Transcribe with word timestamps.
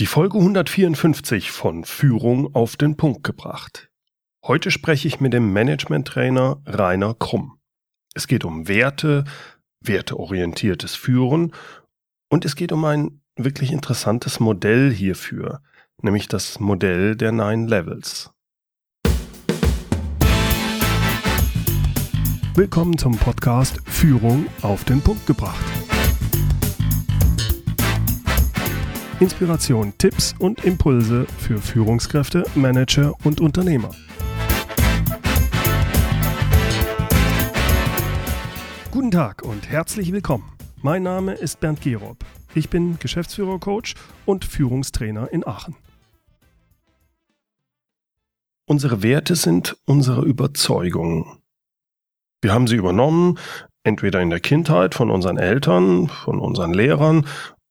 Die 0.00 0.06
Folge 0.06 0.38
154 0.38 1.50
von 1.50 1.82
Führung 1.82 2.54
auf 2.54 2.76
den 2.76 2.96
Punkt 2.96 3.24
gebracht. 3.24 3.90
Heute 4.46 4.70
spreche 4.70 5.08
ich 5.08 5.18
mit 5.18 5.32
dem 5.32 5.52
Management-Trainer 5.52 6.62
Rainer 6.66 7.14
Krumm. 7.14 7.58
Es 8.14 8.28
geht 8.28 8.44
um 8.44 8.68
Werte, 8.68 9.24
werteorientiertes 9.80 10.94
Führen 10.94 11.52
und 12.28 12.44
es 12.44 12.54
geht 12.54 12.70
um 12.70 12.84
ein 12.84 13.22
wirklich 13.34 13.72
interessantes 13.72 14.38
Modell 14.38 14.92
hierfür, 14.92 15.62
nämlich 16.00 16.28
das 16.28 16.60
Modell 16.60 17.16
der 17.16 17.32
Nine 17.32 17.66
Levels. 17.66 18.30
Willkommen 22.54 22.98
zum 22.98 23.16
Podcast 23.16 23.80
Führung 23.84 24.46
auf 24.62 24.84
den 24.84 25.00
Punkt 25.00 25.26
gebracht. 25.26 25.77
Inspiration, 29.20 29.92
Tipps 29.98 30.32
und 30.38 30.64
Impulse 30.64 31.26
für 31.38 31.58
Führungskräfte, 31.58 32.44
Manager 32.54 33.14
und 33.24 33.40
Unternehmer. 33.40 33.90
Guten 38.92 39.10
Tag 39.10 39.42
und 39.42 39.68
herzlich 39.68 40.12
willkommen. 40.12 40.44
Mein 40.82 41.02
Name 41.02 41.32
ist 41.32 41.58
Bernd 41.58 41.80
Gerob. 41.80 42.18
Ich 42.54 42.70
bin 42.70 43.00
Geschäftsführer-Coach 43.00 43.96
und 44.24 44.44
Führungstrainer 44.44 45.32
in 45.32 45.44
Aachen. 45.44 45.74
Unsere 48.66 49.02
Werte 49.02 49.34
sind 49.34 49.76
unsere 49.84 50.24
Überzeugungen. 50.24 51.38
Wir 52.40 52.52
haben 52.52 52.68
sie 52.68 52.76
übernommen, 52.76 53.36
entweder 53.82 54.20
in 54.20 54.30
der 54.30 54.38
Kindheit 54.38 54.94
von 54.94 55.10
unseren 55.10 55.38
Eltern, 55.38 56.06
von 56.06 56.38
unseren 56.38 56.72
Lehrern 56.72 57.26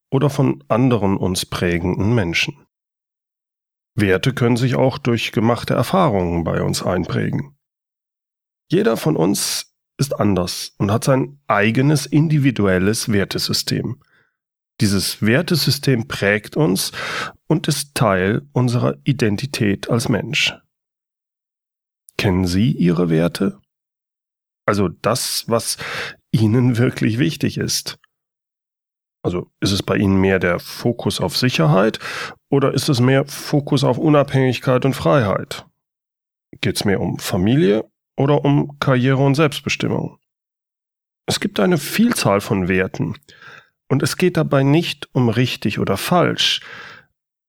oder 0.09 0.29
von 0.29 0.63
anderen 0.67 1.17
uns 1.17 1.45
prägenden 1.45 2.16
Menschen. 2.16 2.66
Werte 3.95 4.33
können 4.33 4.57
sich 4.57 4.75
auch 4.75 4.97
durch 4.97 5.31
gemachte 5.31 5.73
Erfahrungen 5.73 6.44
bei 6.44 6.61
uns 6.61 6.83
einprägen. 6.83 7.58
Jeder 8.69 8.95
von 8.95 9.16
uns 9.16 9.73
ist 9.97 10.19
anders 10.19 10.73
und 10.78 10.91
hat 10.91 11.03
sein 11.03 11.39
eigenes 11.47 12.05
individuelles 12.05 13.11
Wertesystem. 13.11 14.02
Dieses 14.80 15.23
Wertesystem 15.23 16.08
prägt 16.08 16.55
uns 16.55 16.91
und 17.47 17.67
ist 17.67 17.95
Teil 17.95 18.47
unserer 18.53 18.95
Identität 19.03 19.89
als 19.89 20.08
Mensch. 20.08 20.53
Kennen 22.17 22.45
Sie 22.45 22.72
Ihre 22.72 23.09
Werte? 23.09 23.59
Also 24.66 24.89
das, 24.89 25.45
was 25.47 25.78
Ihnen 26.31 26.78
wirklich 26.78 27.17
wichtig 27.17 27.58
ist. 27.58 27.97
Also 29.28 29.52
ist 29.59 29.73
es 29.73 29.83
bei 29.83 29.97
Ihnen 29.97 30.22
mehr 30.22 30.39
der 30.39 30.58
Fokus 30.58 31.20
auf 31.20 31.36
Sicherheit 31.36 32.00
oder 32.50 32.73
ist 32.73 32.88
es 32.88 33.02
mehr 33.02 33.25
Fokus 33.25 33.84
auf 33.84 33.97
Unabhängigkeit 33.97 34.86
und 34.86 34.94
Freiheit? 34.94 35.66
Geht 36.61 36.78
es 36.78 36.86
mehr 36.86 37.02
um 37.02 37.19
Familie 37.19 37.84
oder 38.16 38.45
um 38.45 38.80
Karriere 38.80 39.17
und 39.17 39.36
Selbstbestimmung? 39.36 40.17
Es 41.25 41.42
gibt 41.42 41.59
eine 41.59 41.78
Vielzahl 41.78 42.39
von 42.39 42.69
Werten 42.69 43.17
und 43.89 44.02
es 44.02 44.16
geht 44.16 44.38
dabei 44.38 44.64
nicht 44.64 45.09
um 45.11 45.28
richtig 45.28 45.78
oder 45.78 45.97
falsch. 45.97 46.62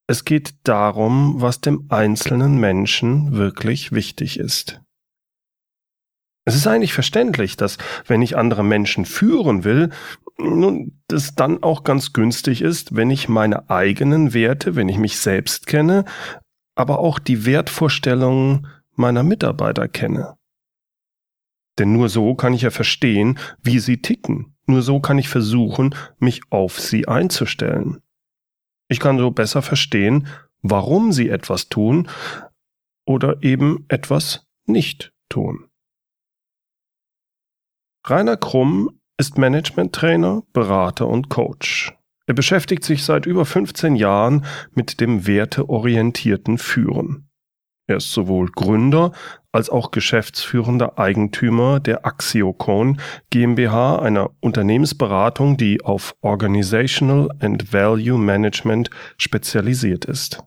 Es 0.09 0.25
geht 0.25 0.55
darum, 0.65 1.41
was 1.41 1.61
dem 1.61 1.87
einzelnen 1.91 2.59
Menschen 2.59 3.37
wirklich 3.37 3.93
wichtig 3.93 4.41
ist. 4.41 4.81
Es 6.45 6.57
ist 6.57 6.67
eigentlich 6.67 6.93
verständlich, 6.93 7.57
dass 7.57 7.79
wenn 8.07 8.21
ich 8.21 8.37
andere 8.37 8.65
Menschen 8.65 9.05
führen 9.05 9.63
will, 9.63 9.91
nun, 10.39 11.01
das 11.09 11.35
dann 11.35 11.63
auch 11.63 11.85
ganz 11.85 12.13
günstig 12.13 12.63
ist, 12.63 12.95
wenn 12.95 13.11
ich 13.11 13.29
meine 13.29 13.69
eigenen 13.71 14.35
Werte, 14.35 14.77
wenn 14.77 14.89
ich 14.89 14.99
mich 14.99 15.19
selbst 15.19 15.67
kenne, 15.67 16.05
aber 16.75 17.01
auch 17.01 17.19
die 17.19 17.45
Wertvorstellungen 17.45 18.69
meiner 18.95 19.23
Mitarbeiter 19.23 19.89
kenne. 19.89 20.37
Denn 21.79 21.93
nur 21.93 22.09
so 22.09 22.35
kann 22.35 22.55
ich 22.55 22.63
ja 22.63 22.71
verstehen, 22.71 23.39
wie 23.63 23.79
sie 23.79 24.03
ticken. 24.03 24.57
Nur 24.67 24.83
so 24.83 25.01
kann 25.01 25.19
ich 25.19 25.29
versuchen, 25.29 25.95
mich 26.19 26.43
auf 26.51 26.79
sie 26.81 27.09
einzustellen. 27.09 28.01
Ich 28.89 29.01
kann 29.01 29.19
so 29.19 29.31
besser 29.31 29.63
verstehen, 29.63 30.29
warum 30.63 31.13
sie 31.13 31.29
etwas 31.29 31.69
tun 31.69 32.09
oder 33.07 33.43
eben 33.43 33.85
etwas 33.89 34.47
nicht 34.67 35.13
tun. 35.29 35.69
Rainer 38.05 38.37
Krumm 38.37 38.98
ist 39.19 39.37
Management-Trainer, 39.37 40.45
Berater 40.53 41.09
und 41.09 41.29
Coach. 41.29 41.93
Er 42.27 42.35
beschäftigt 42.35 42.85
sich 42.85 43.05
seit 43.05 43.27
über 43.27 43.45
15 43.45 43.97
Jahren 43.97 44.45
mit 44.75 45.01
dem 45.01 45.27
werteorientierten 45.27 46.59
Führen. 46.59 47.29
Er 47.89 47.97
ist 47.97 48.13
sowohl 48.13 48.51
Gründer 48.51 49.13
als 49.51 49.71
auch 49.71 49.91
geschäftsführender 49.91 50.99
Eigentümer 50.99 51.81
der 51.81 52.07
Axiocon 52.07 53.01
GmbH, 53.31 53.99
einer 54.01 54.31
Unternehmensberatung, 54.41 55.57
die 55.57 55.83
auf 55.83 56.15
Organizational 56.21 57.31
and 57.41 57.73
Value 57.73 58.19
Management 58.19 58.91
spezialisiert 59.17 60.05
ist. 60.05 60.45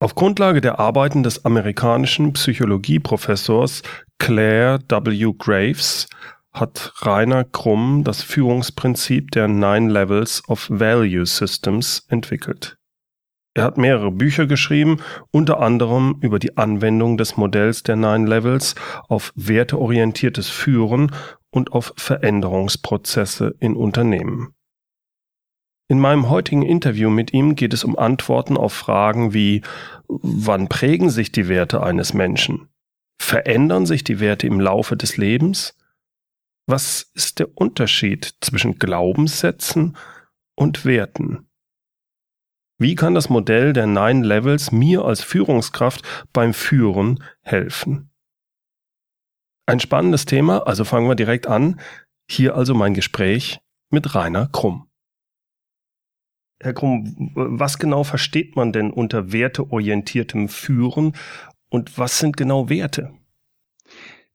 Auf 0.00 0.16
Grundlage 0.16 0.60
der 0.60 0.80
Arbeiten 0.80 1.22
des 1.22 1.44
amerikanischen 1.44 2.32
Psychologieprofessors 2.32 3.82
Claire 4.18 4.80
W. 4.88 5.32
Graves 5.38 6.08
hat 6.52 6.92
Rainer 7.02 7.44
Krumm 7.44 8.04
das 8.04 8.22
Führungsprinzip 8.22 9.30
der 9.30 9.48
Nine 9.48 9.90
Levels 9.90 10.42
of 10.48 10.68
Value 10.70 11.26
Systems 11.26 12.04
entwickelt. 12.08 12.78
Er 13.54 13.64
hat 13.64 13.76
mehrere 13.76 14.10
Bücher 14.10 14.46
geschrieben, 14.46 15.00
unter 15.30 15.60
anderem 15.60 16.16
über 16.20 16.38
die 16.38 16.56
Anwendung 16.56 17.18
des 17.18 17.36
Modells 17.36 17.82
der 17.82 17.96
Nine 17.96 18.26
Levels 18.26 18.74
auf 19.08 19.32
werteorientiertes 19.34 20.48
Führen 20.48 21.12
und 21.50 21.72
auf 21.72 21.92
Veränderungsprozesse 21.96 23.54
in 23.60 23.76
Unternehmen. 23.76 24.54
In 25.88 26.00
meinem 26.00 26.30
heutigen 26.30 26.62
Interview 26.62 27.10
mit 27.10 27.34
ihm 27.34 27.54
geht 27.54 27.74
es 27.74 27.84
um 27.84 27.98
Antworten 27.98 28.56
auf 28.56 28.72
Fragen 28.72 29.34
wie 29.34 29.60
wann 30.08 30.68
prägen 30.68 31.10
sich 31.10 31.32
die 31.32 31.48
Werte 31.48 31.82
eines 31.82 32.14
Menschen? 32.14 32.68
Verändern 33.20 33.84
sich 33.84 34.02
die 34.02 34.18
Werte 34.18 34.46
im 34.46 34.60
Laufe 34.60 34.96
des 34.96 35.18
Lebens? 35.18 35.76
Was 36.66 37.10
ist 37.14 37.40
der 37.40 37.56
Unterschied 37.56 38.36
zwischen 38.40 38.78
Glaubenssätzen 38.78 39.96
und 40.54 40.84
Werten? 40.84 41.48
Wie 42.78 42.94
kann 42.94 43.14
das 43.14 43.28
Modell 43.28 43.72
der 43.72 43.86
Nine 43.86 44.26
Levels 44.26 44.72
mir 44.72 45.04
als 45.04 45.22
Führungskraft 45.22 46.02
beim 46.32 46.54
Führen 46.54 47.22
helfen? 47.42 48.10
Ein 49.66 49.80
spannendes 49.80 50.24
Thema, 50.24 50.66
also 50.66 50.84
fangen 50.84 51.08
wir 51.08 51.14
direkt 51.14 51.46
an. 51.46 51.80
Hier 52.28 52.56
also 52.56 52.74
mein 52.74 52.94
Gespräch 52.94 53.60
mit 53.90 54.14
Rainer 54.14 54.48
Krumm. 54.48 54.88
Herr 56.60 56.74
Krumm, 56.74 57.32
was 57.34 57.78
genau 57.78 58.04
versteht 58.04 58.54
man 58.54 58.72
denn 58.72 58.92
unter 58.92 59.32
werteorientiertem 59.32 60.48
Führen 60.48 61.16
und 61.68 61.98
was 61.98 62.18
sind 62.18 62.36
genau 62.36 62.68
Werte? 62.68 63.12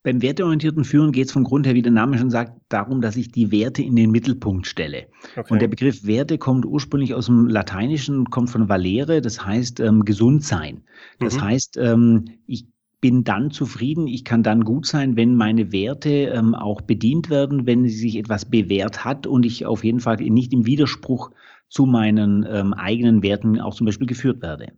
Beim 0.08 0.22
werteorientierten 0.22 0.86
Führen 0.86 1.12
geht 1.12 1.26
es 1.26 1.34
vom 1.34 1.44
Grund 1.44 1.68
her, 1.68 1.76
wie 1.76 1.82
der 1.82 1.92
Name 1.92 2.18
schon 2.18 2.30
sagt, 2.30 2.62
darum, 2.70 3.02
dass 3.02 3.18
ich 3.18 3.30
die 3.30 3.52
Werte 3.52 3.82
in 3.82 3.98
den 3.98 4.10
Mittelpunkt 4.10 4.66
stelle. 4.66 5.08
Okay. 5.36 5.52
Und 5.52 5.62
der 5.62 5.68
Begriff 5.68 6.06
Werte 6.06 6.38
kommt 6.38 6.66
ursprünglich 6.66 7.14
aus 7.14 7.26
dem 7.26 7.46
Lateinischen, 7.48 8.30
kommt 8.30 8.50
von 8.50 8.70
valere, 8.70 9.20
das 9.20 9.46
heißt 9.46 9.82
ähm, 9.82 10.06
gesund 10.06 10.46
sein. 10.46 10.86
Das 11.20 11.36
mhm. 11.36 11.42
heißt, 11.42 11.76
ähm, 11.76 12.24
ich 12.46 12.68
bin 13.02 13.26
dann 13.26 13.52
zufrieden, 13.52 14.08
ich 14.08 14.24
kann 14.24 14.44
dann 14.44 14.64
gut 14.64 14.86
sein, 14.86 15.18
wenn 15.18 15.36
meine 15.36 15.74
Werte 15.74 16.10
ähm, 16.10 16.56
auch 16.56 16.80
bedient 16.80 17.30
werden, 17.30 17.66
wenn 17.66 17.86
sich 17.86 18.16
etwas 18.16 18.46
bewährt 18.46 19.04
hat 19.04 19.28
und 19.28 19.46
ich 19.46 19.66
auf 19.66 19.84
jeden 19.84 20.00
Fall 20.00 20.16
nicht 20.16 20.54
im 20.54 20.66
Widerspruch 20.66 21.32
zu 21.68 21.86
meinen 21.86 22.48
ähm, 22.50 22.74
eigenen 22.74 23.24
Werten 23.24 23.60
auch 23.60 23.76
zum 23.76 23.84
Beispiel 23.84 24.08
geführt 24.08 24.42
werde. 24.42 24.72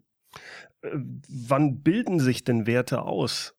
Äh, 0.81 0.87
wann 1.29 1.83
bilden 1.83 2.19
sich 2.19 2.43
denn 2.43 2.65
Werte 2.65 3.03
aus? 3.03 3.53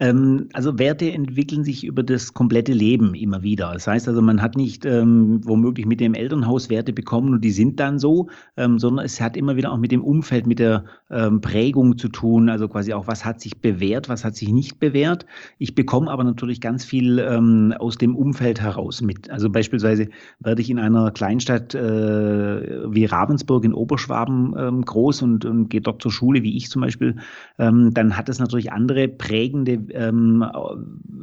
Ähm, 0.00 0.48
also 0.52 0.78
Werte 0.78 1.10
entwickeln 1.12 1.64
sich 1.64 1.84
über 1.84 2.02
das 2.02 2.34
komplette 2.34 2.72
Leben 2.72 3.14
immer 3.14 3.42
wieder. 3.42 3.72
Das 3.72 3.86
heißt 3.86 4.08
also, 4.08 4.22
man 4.22 4.42
hat 4.42 4.56
nicht 4.56 4.84
ähm, 4.84 5.40
womöglich 5.44 5.86
mit 5.86 6.00
dem 6.00 6.14
Elternhaus 6.14 6.70
Werte 6.70 6.92
bekommen 6.92 7.34
und 7.34 7.44
die 7.44 7.50
sind 7.50 7.80
dann 7.80 7.98
so, 7.98 8.28
ähm, 8.56 8.78
sondern 8.78 9.04
es 9.04 9.20
hat 9.20 9.36
immer 9.36 9.56
wieder 9.56 9.72
auch 9.72 9.78
mit 9.78 9.92
dem 9.92 10.04
Umfeld, 10.04 10.46
mit 10.46 10.58
der 10.58 10.84
ähm, 11.10 11.40
Prägung 11.40 11.98
zu 11.98 12.08
tun. 12.08 12.48
Also 12.48 12.68
quasi 12.68 12.92
auch, 12.92 13.06
was 13.06 13.24
hat 13.24 13.40
sich 13.40 13.60
bewährt, 13.60 14.08
was 14.08 14.24
hat 14.24 14.36
sich 14.36 14.50
nicht 14.50 14.78
bewährt. 14.78 15.26
Ich 15.58 15.74
bekomme 15.74 16.10
aber 16.10 16.24
natürlich 16.24 16.60
ganz 16.60 16.84
viel 16.84 17.18
ähm, 17.18 17.74
aus 17.78 17.96
dem 17.96 18.16
Umfeld 18.16 18.60
heraus 18.60 19.00
mit. 19.00 19.30
Also 19.30 19.50
beispielsweise 19.50 20.08
werde 20.40 20.62
ich 20.62 20.70
in 20.70 20.78
einer 20.78 21.10
Kleinstadt 21.10 21.74
äh, 21.74 21.80
wie 21.80 23.04
Ravensburg 23.04 23.64
in 23.64 23.74
Oberschwaben 23.74 24.54
ähm, 24.58 24.84
groß 24.84 25.22
und, 25.22 25.44
und 25.44 25.68
gehe 25.68 25.80
dort 25.80 26.02
zur 26.02 26.12
Schule, 26.12 26.42
wie 26.42 26.56
ich 26.56 26.70
zum 26.70 26.82
Beispiel, 26.82 27.16
dann 27.56 28.16
hat 28.16 28.28
es 28.28 28.38
natürlich 28.38 28.72
andere 28.72 29.08
Prägen 29.08 29.61
prägende 29.64 29.94
ähm, 29.94 30.44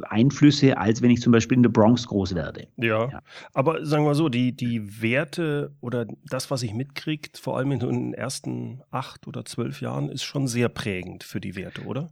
Einflüsse, 0.08 0.76
als 0.76 1.02
wenn 1.02 1.10
ich 1.10 1.20
zum 1.20 1.32
Beispiel 1.32 1.56
in 1.56 1.62
der 1.62 1.70
Bronx 1.70 2.06
groß 2.06 2.34
werde. 2.34 2.66
Ja, 2.76 3.10
ja. 3.10 3.22
aber 3.52 3.84
sagen 3.84 4.04
wir 4.04 4.14
so, 4.14 4.28
die, 4.28 4.52
die 4.52 5.02
Werte 5.02 5.72
oder 5.80 6.06
das, 6.28 6.50
was 6.50 6.62
ich 6.62 6.74
mitkriege, 6.74 7.30
vor 7.40 7.58
allem 7.58 7.72
in 7.72 7.80
den 7.80 8.14
ersten 8.14 8.80
acht 8.90 9.26
oder 9.26 9.44
zwölf 9.44 9.80
Jahren, 9.80 10.08
ist 10.08 10.22
schon 10.22 10.46
sehr 10.46 10.68
prägend 10.68 11.24
für 11.24 11.40
die 11.40 11.56
Werte, 11.56 11.82
oder? 11.82 12.10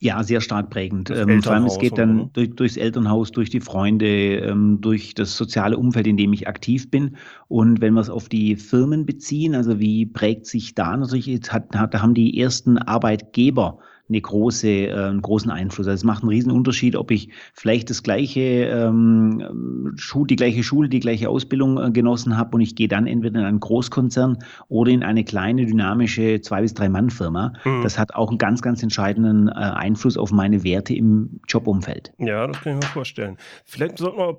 Ja, 0.00 0.22
sehr 0.22 0.40
stark 0.40 0.70
prägend. 0.70 1.10
Ähm, 1.10 1.42
vor 1.42 1.54
allem 1.54 1.64
es 1.64 1.76
geht 1.76 1.98
dann 1.98 2.30
durch, 2.32 2.54
durchs 2.54 2.76
Elternhaus, 2.76 3.32
durch 3.32 3.50
die 3.50 3.60
Freunde, 3.60 4.36
ähm, 4.36 4.80
durch 4.80 5.12
das 5.14 5.36
soziale 5.36 5.76
Umfeld, 5.76 6.06
in 6.06 6.16
dem 6.16 6.32
ich 6.32 6.46
aktiv 6.46 6.88
bin. 6.88 7.16
Und 7.48 7.80
wenn 7.80 7.94
wir 7.94 8.00
es 8.00 8.08
auf 8.08 8.28
die 8.28 8.54
Firmen 8.54 9.06
beziehen, 9.06 9.56
also 9.56 9.80
wie 9.80 10.06
prägt 10.06 10.46
sich 10.46 10.76
da 10.76 10.96
natürlich, 10.96 11.26
jetzt 11.26 11.52
hat, 11.52 11.74
hat, 11.74 11.94
da 11.94 12.00
haben 12.00 12.14
die 12.14 12.38
ersten 12.38 12.78
Arbeitgeber 12.78 13.80
eine 14.08 14.20
große, 14.20 14.68
äh, 14.68 14.92
einen 14.92 15.22
großen 15.22 15.50
Einfluss. 15.50 15.86
Also 15.86 15.94
es 15.94 16.04
macht 16.04 16.22
einen 16.22 16.30
riesen 16.30 16.50
Unterschied, 16.50 16.96
ob 16.96 17.10
ich 17.10 17.30
vielleicht 17.52 17.90
das 17.90 18.02
gleiche 18.02 18.40
ähm, 18.40 19.92
Schul, 19.96 20.26
die 20.26 20.36
gleiche 20.36 20.62
Schule, 20.62 20.88
die 20.88 21.00
gleiche 21.00 21.28
Ausbildung 21.28 21.78
äh, 21.82 21.90
genossen 21.90 22.36
habe 22.36 22.56
und 22.56 22.60
ich 22.60 22.74
gehe 22.74 22.88
dann 22.88 23.06
entweder 23.06 23.40
in 23.40 23.46
einen 23.46 23.60
Großkonzern 23.60 24.38
oder 24.68 24.90
in 24.90 25.02
eine 25.02 25.24
kleine, 25.24 25.66
dynamische 25.66 26.40
zwei- 26.40 26.62
bis 26.62 26.74
drei 26.74 26.88
Mann-Firma. 26.88 27.52
Mhm. 27.64 27.82
Das 27.82 27.98
hat 27.98 28.14
auch 28.14 28.28
einen 28.28 28.38
ganz, 28.38 28.62
ganz 28.62 28.82
entscheidenden 28.82 29.48
äh, 29.48 29.52
Einfluss 29.52 30.16
auf 30.16 30.32
meine 30.32 30.64
Werte 30.64 30.94
im 30.94 31.40
Jobumfeld. 31.48 32.12
Ja, 32.18 32.46
das 32.46 32.60
kann 32.60 32.74
ich 32.78 32.84
mir 32.84 32.92
vorstellen. 32.92 33.36
Vielleicht 33.64 33.98
sollten 33.98 34.18
wir, 34.18 34.38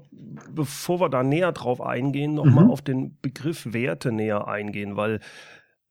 bevor 0.53 0.99
wir 0.99 1.09
da 1.09 1.23
näher 1.23 1.51
drauf 1.51 1.81
eingehen, 1.81 2.33
nochmal 2.33 2.65
mhm. 2.65 2.71
auf 2.71 2.81
den 2.81 3.17
Begriff 3.21 3.73
Werte 3.73 4.11
näher 4.11 4.47
eingehen, 4.47 4.97
weil 4.97 5.19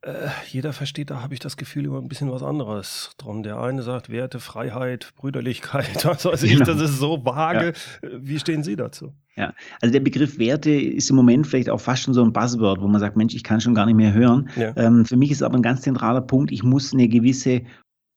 äh, 0.03 0.29
jeder 0.49 0.73
versteht, 0.73 1.11
da 1.11 1.23
habe 1.23 1.35
ich 1.35 1.41
das 1.41 1.57
Gefühl, 1.57 1.87
über 1.87 1.99
ein 1.99 2.09
bisschen 2.09 2.31
was 2.31 2.43
anderes 2.43 3.11
drum. 3.19 3.43
Der 3.43 3.59
eine 3.59 3.83
sagt 3.83 4.11
Werte, 4.11 4.39
Freiheit, 4.39 5.13
Brüderlichkeit, 5.17 6.05
was 6.05 6.25
weiß 6.25 6.43
ich, 6.45 6.53
genau. 6.53 6.65
das 6.67 6.81
ist 6.81 6.99
so 6.99 7.25
vage. 7.25 7.73
Ja. 8.03 8.09
Äh, 8.09 8.19
wie 8.21 8.39
stehen 8.39 8.63
Sie 8.63 8.77
dazu? 8.77 9.13
Ja, 9.35 9.55
also 9.81 9.93
der 9.93 10.01
Begriff 10.01 10.39
Werte 10.39 10.71
ist 10.71 11.11
im 11.11 11.17
Moment 11.17 11.47
vielleicht 11.47 11.71
auch 11.71 11.81
fast 11.81 12.03
schon 12.03 12.15
so 12.15 12.25
ein 12.25 12.33
Buzzword, 12.33 12.81
wo 12.81 12.89
man 12.89 13.01
sagt, 13.01 13.17
Mensch, 13.17 13.35
ich 13.35 13.45
kann 13.45 13.61
schon 13.61 13.75
gar 13.75 13.87
nicht 13.87 13.95
mehr 13.95 14.13
hören. 14.13 14.51
Ja. 14.57 14.77
Ähm, 14.77 15.05
für 15.05 15.17
mich 15.17 15.31
ist 15.31 15.43
aber 15.43 15.57
ein 15.57 15.63
ganz 15.63 15.83
zentraler 15.83 16.21
Punkt, 16.21 16.51
ich 16.51 16.63
muss 16.63 16.93
eine 16.93 17.09
gewisse 17.09 17.63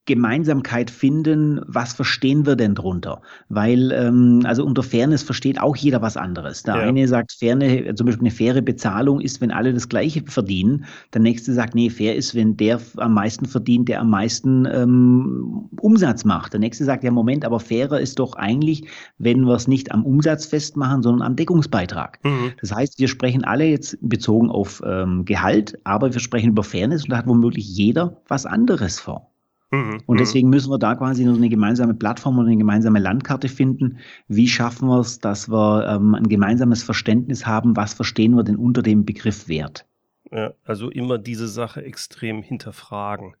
Gemeinsamkeit 0.06 0.90
finden, 0.90 1.60
was 1.66 1.92
verstehen 1.92 2.44
wir 2.44 2.56
denn 2.56 2.74
drunter? 2.74 3.22
Weil, 3.48 3.92
ähm, 3.92 4.42
also 4.44 4.64
unter 4.64 4.82
Fairness 4.82 5.22
versteht 5.22 5.60
auch 5.60 5.76
jeder 5.76 6.02
was 6.02 6.16
anderes. 6.16 6.64
Der 6.64 6.76
ja. 6.76 6.82
eine 6.82 7.06
sagt, 7.06 7.32
faire, 7.32 7.94
zum 7.94 8.06
Beispiel 8.06 8.26
eine 8.26 8.30
faire 8.32 8.62
Bezahlung 8.62 9.20
ist, 9.20 9.40
wenn 9.40 9.52
alle 9.52 9.72
das 9.72 9.88
Gleiche 9.88 10.22
verdienen. 10.26 10.86
Der 11.14 11.20
nächste 11.20 11.52
sagt, 11.54 11.76
nee, 11.76 11.88
fair 11.88 12.16
ist, 12.16 12.34
wenn 12.34 12.56
der 12.56 12.80
am 12.96 13.14
meisten 13.14 13.46
verdient, 13.46 13.88
der 13.88 14.00
am 14.00 14.10
meisten 14.10 14.66
ähm, 14.66 15.68
Umsatz 15.80 16.24
macht. 16.24 16.52
Der 16.52 16.60
nächste 16.60 16.84
sagt, 16.84 17.04
ja, 17.04 17.12
Moment, 17.12 17.44
aber 17.44 17.60
fairer 17.60 18.00
ist 18.00 18.18
doch 18.18 18.34
eigentlich, 18.34 18.84
wenn 19.18 19.42
wir 19.46 19.54
es 19.54 19.68
nicht 19.68 19.92
am 19.92 20.04
Umsatz 20.04 20.46
festmachen, 20.46 21.02
sondern 21.02 21.24
am 21.28 21.36
Deckungsbeitrag. 21.36 22.18
Mhm. 22.24 22.52
Das 22.60 22.74
heißt, 22.74 22.98
wir 22.98 23.06
sprechen 23.06 23.44
alle 23.44 23.66
jetzt 23.66 23.96
bezogen 24.00 24.50
auf 24.50 24.82
ähm, 24.84 25.24
Gehalt, 25.24 25.78
aber 25.84 26.12
wir 26.12 26.20
sprechen 26.20 26.50
über 26.50 26.64
Fairness 26.64 27.04
und 27.04 27.10
da 27.10 27.18
hat 27.18 27.28
womöglich 27.28 27.68
jeder 27.68 28.20
was 28.26 28.46
anderes 28.46 28.98
vor. 28.98 29.31
Mhm, 29.72 30.02
und 30.04 30.16
mhm. 30.16 30.18
deswegen 30.18 30.50
müssen 30.50 30.70
wir 30.70 30.78
da 30.78 30.94
quasi 30.94 31.24
nur 31.24 31.34
eine 31.34 31.48
gemeinsame 31.48 31.94
Plattform 31.94 32.38
oder 32.38 32.48
eine 32.48 32.58
gemeinsame 32.58 32.98
Landkarte 32.98 33.48
finden. 33.48 33.98
Wie 34.28 34.46
schaffen 34.46 34.86
wir 34.88 35.00
es, 35.00 35.18
dass 35.18 35.48
wir 35.48 35.88
ähm, 35.88 36.14
ein 36.14 36.28
gemeinsames 36.28 36.82
Verständnis 36.82 37.46
haben, 37.46 37.74
was 37.74 37.94
verstehen 37.94 38.36
wir 38.36 38.44
denn 38.44 38.56
unter 38.56 38.82
dem 38.82 39.06
Begriff 39.06 39.48
Wert? 39.48 39.86
Ja, 40.30 40.52
also 40.64 40.90
immer 40.90 41.16
diese 41.16 41.48
Sache 41.48 41.82
extrem 41.84 42.42
hinterfragen. 42.42 43.34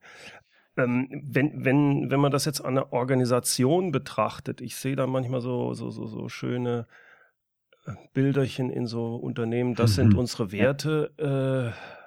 Ähm, 0.78 1.08
wenn, 1.22 1.66
wenn, 1.66 2.10
wenn 2.10 2.20
man 2.20 2.32
das 2.32 2.46
jetzt 2.46 2.62
an 2.62 2.78
einer 2.78 2.94
Organisation 2.94 3.92
betrachtet, 3.92 4.62
ich 4.62 4.76
sehe 4.76 4.96
da 4.96 5.06
manchmal 5.06 5.42
so, 5.42 5.74
so, 5.74 5.90
so, 5.90 6.06
so 6.06 6.30
schöne 6.30 6.86
äh, 7.84 7.92
Bilderchen 8.14 8.70
in 8.70 8.86
so 8.86 9.16
Unternehmen, 9.16 9.74
das 9.74 9.90
mhm. 9.92 9.94
sind 9.94 10.14
unsere 10.14 10.50
Werte. 10.50 11.74
Äh, 11.74 12.01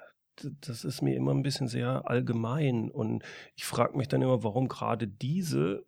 das 0.60 0.84
ist 0.84 1.02
mir 1.02 1.16
immer 1.16 1.32
ein 1.32 1.42
bisschen 1.42 1.68
sehr 1.68 2.08
allgemein. 2.08 2.90
Und 2.90 3.22
ich 3.54 3.64
frage 3.64 3.96
mich 3.96 4.08
dann 4.08 4.22
immer, 4.22 4.42
warum 4.42 4.68
gerade 4.68 5.06
diese 5.06 5.84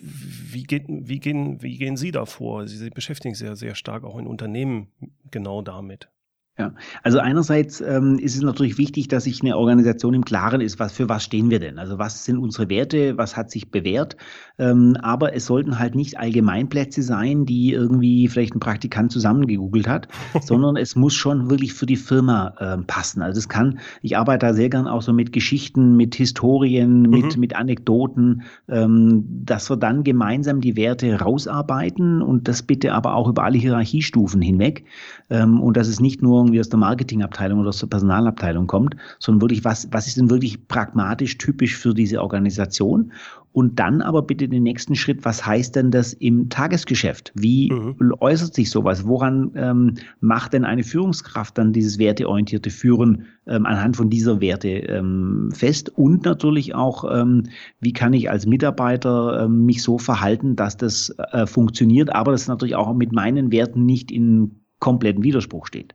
wie, 0.00 0.64
geht, 0.64 0.84
wie, 0.88 1.18
gehen, 1.18 1.62
wie 1.62 1.78
gehen 1.78 1.96
Sie 1.96 2.10
da 2.10 2.26
vor? 2.26 2.66
Sie 2.66 2.90
beschäftigen 2.90 3.34
sich 3.34 3.46
ja 3.46 3.56
sehr 3.56 3.74
stark 3.74 4.04
auch 4.04 4.18
in 4.18 4.26
Unternehmen 4.26 4.88
genau 5.30 5.62
damit. 5.62 6.10
Ja, 6.58 6.72
also 7.04 7.20
einerseits 7.20 7.80
ähm, 7.80 8.18
ist 8.18 8.34
es 8.34 8.42
natürlich 8.42 8.78
wichtig, 8.78 9.06
dass 9.06 9.24
sich 9.24 9.42
eine 9.42 9.56
Organisation 9.56 10.12
im 10.12 10.24
Klaren 10.24 10.60
ist, 10.60 10.80
was 10.80 10.90
für 10.90 11.08
was 11.08 11.22
stehen 11.22 11.50
wir 11.50 11.60
denn? 11.60 11.78
Also 11.78 11.98
was 11.98 12.24
sind 12.24 12.38
unsere 12.38 12.68
Werte, 12.68 13.16
was 13.16 13.36
hat 13.36 13.52
sich 13.52 13.70
bewährt? 13.70 14.16
Ähm, 14.58 14.96
aber 15.00 15.36
es 15.36 15.46
sollten 15.46 15.78
halt 15.78 15.94
nicht 15.94 16.18
Allgemeinplätze 16.18 17.02
sein, 17.02 17.46
die 17.46 17.72
irgendwie 17.72 18.26
vielleicht 18.26 18.56
ein 18.56 18.60
Praktikant 18.60 19.12
zusammengegoogelt 19.12 19.86
hat, 19.86 20.08
sondern 20.42 20.76
es 20.76 20.96
muss 20.96 21.14
schon 21.14 21.48
wirklich 21.48 21.74
für 21.74 21.86
die 21.86 21.94
Firma 21.94 22.54
ähm, 22.58 22.86
passen. 22.88 23.22
Also 23.22 23.38
es 23.38 23.48
kann, 23.48 23.78
ich 24.02 24.16
arbeite 24.16 24.46
da 24.46 24.52
sehr 24.52 24.68
gern 24.68 24.88
auch 24.88 25.02
so 25.02 25.12
mit 25.12 25.32
Geschichten, 25.32 25.96
mit 25.96 26.16
Historien, 26.16 27.02
mhm. 27.02 27.10
mit, 27.10 27.36
mit 27.36 27.54
Anekdoten, 27.54 28.42
ähm, 28.68 29.24
dass 29.44 29.70
wir 29.70 29.76
dann 29.76 30.02
gemeinsam 30.02 30.60
die 30.60 30.74
Werte 30.74 31.20
rausarbeiten 31.20 32.20
und 32.20 32.48
das 32.48 32.64
bitte 32.64 32.94
aber 32.94 33.14
auch 33.14 33.28
über 33.28 33.44
alle 33.44 33.58
Hierarchiestufen 33.58 34.42
hinweg. 34.42 34.86
Ähm, 35.30 35.60
und 35.60 35.76
dass 35.76 35.86
es 35.86 36.00
nicht 36.00 36.20
nur 36.20 36.47
irgendwie 36.48 36.60
aus 36.60 36.68
der 36.68 36.78
Marketingabteilung 36.78 37.60
oder 37.60 37.68
aus 37.68 37.78
der 37.78 37.86
Personalabteilung 37.86 38.66
kommt, 38.66 38.96
sondern 39.18 39.42
wirklich, 39.42 39.64
was, 39.64 39.88
was 39.92 40.06
ist 40.06 40.16
denn 40.16 40.30
wirklich 40.30 40.66
pragmatisch 40.66 41.38
typisch 41.38 41.76
für 41.76 41.94
diese 41.94 42.22
Organisation? 42.22 43.12
Und 43.52 43.78
dann 43.78 44.02
aber 44.02 44.22
bitte 44.22 44.48
den 44.48 44.62
nächsten 44.62 44.94
Schritt, 44.94 45.24
was 45.24 45.44
heißt 45.44 45.74
denn 45.74 45.90
das 45.90 46.12
im 46.12 46.48
Tagesgeschäft? 46.48 47.32
Wie 47.34 47.72
mhm. 47.72 48.14
äußert 48.20 48.54
sich 48.54 48.70
sowas? 48.70 49.06
Woran 49.06 49.50
ähm, 49.56 49.94
macht 50.20 50.52
denn 50.52 50.64
eine 50.64 50.84
Führungskraft 50.84 51.58
dann 51.58 51.72
dieses 51.72 51.98
werteorientierte 51.98 52.70
Führen 52.70 53.26
ähm, 53.46 53.66
anhand 53.66 53.96
von 53.96 54.10
dieser 54.10 54.40
Werte 54.40 54.68
ähm, 54.68 55.50
fest? 55.52 55.88
Und 55.88 56.24
natürlich 56.24 56.74
auch, 56.74 57.04
ähm, 57.10 57.44
wie 57.80 57.92
kann 57.92 58.12
ich 58.12 58.30
als 58.30 58.46
Mitarbeiter 58.46 59.44
ähm, 59.44 59.64
mich 59.64 59.82
so 59.82 59.98
verhalten, 59.98 60.54
dass 60.54 60.76
das 60.76 61.14
äh, 61.32 61.46
funktioniert, 61.46 62.14
aber 62.14 62.32
das 62.32 62.48
natürlich 62.48 62.76
auch 62.76 62.94
mit 62.94 63.12
meinen 63.12 63.50
Werten 63.50 63.84
nicht 63.86 64.12
in 64.12 64.60
kompletten 64.78 65.24
Widerspruch 65.24 65.66
steht. 65.66 65.94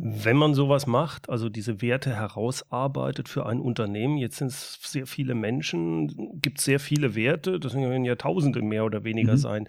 Wenn 0.00 0.36
man 0.36 0.54
sowas 0.54 0.86
macht, 0.86 1.28
also 1.28 1.48
diese 1.48 1.82
Werte 1.82 2.14
herausarbeitet 2.14 3.28
für 3.28 3.46
ein 3.46 3.60
Unternehmen, 3.60 4.16
jetzt 4.16 4.36
sind 4.36 4.48
es 4.48 4.78
sehr 4.80 5.08
viele 5.08 5.34
Menschen, 5.34 6.40
gibt 6.40 6.60
es 6.60 6.64
sehr 6.64 6.78
viele 6.78 7.16
Werte, 7.16 7.58
das 7.58 7.74
werden 7.74 8.04
ja 8.04 8.14
Tausende 8.14 8.62
mehr 8.62 8.84
oder 8.84 9.02
weniger 9.02 9.32
mhm. 9.32 9.38
sein. 9.38 9.68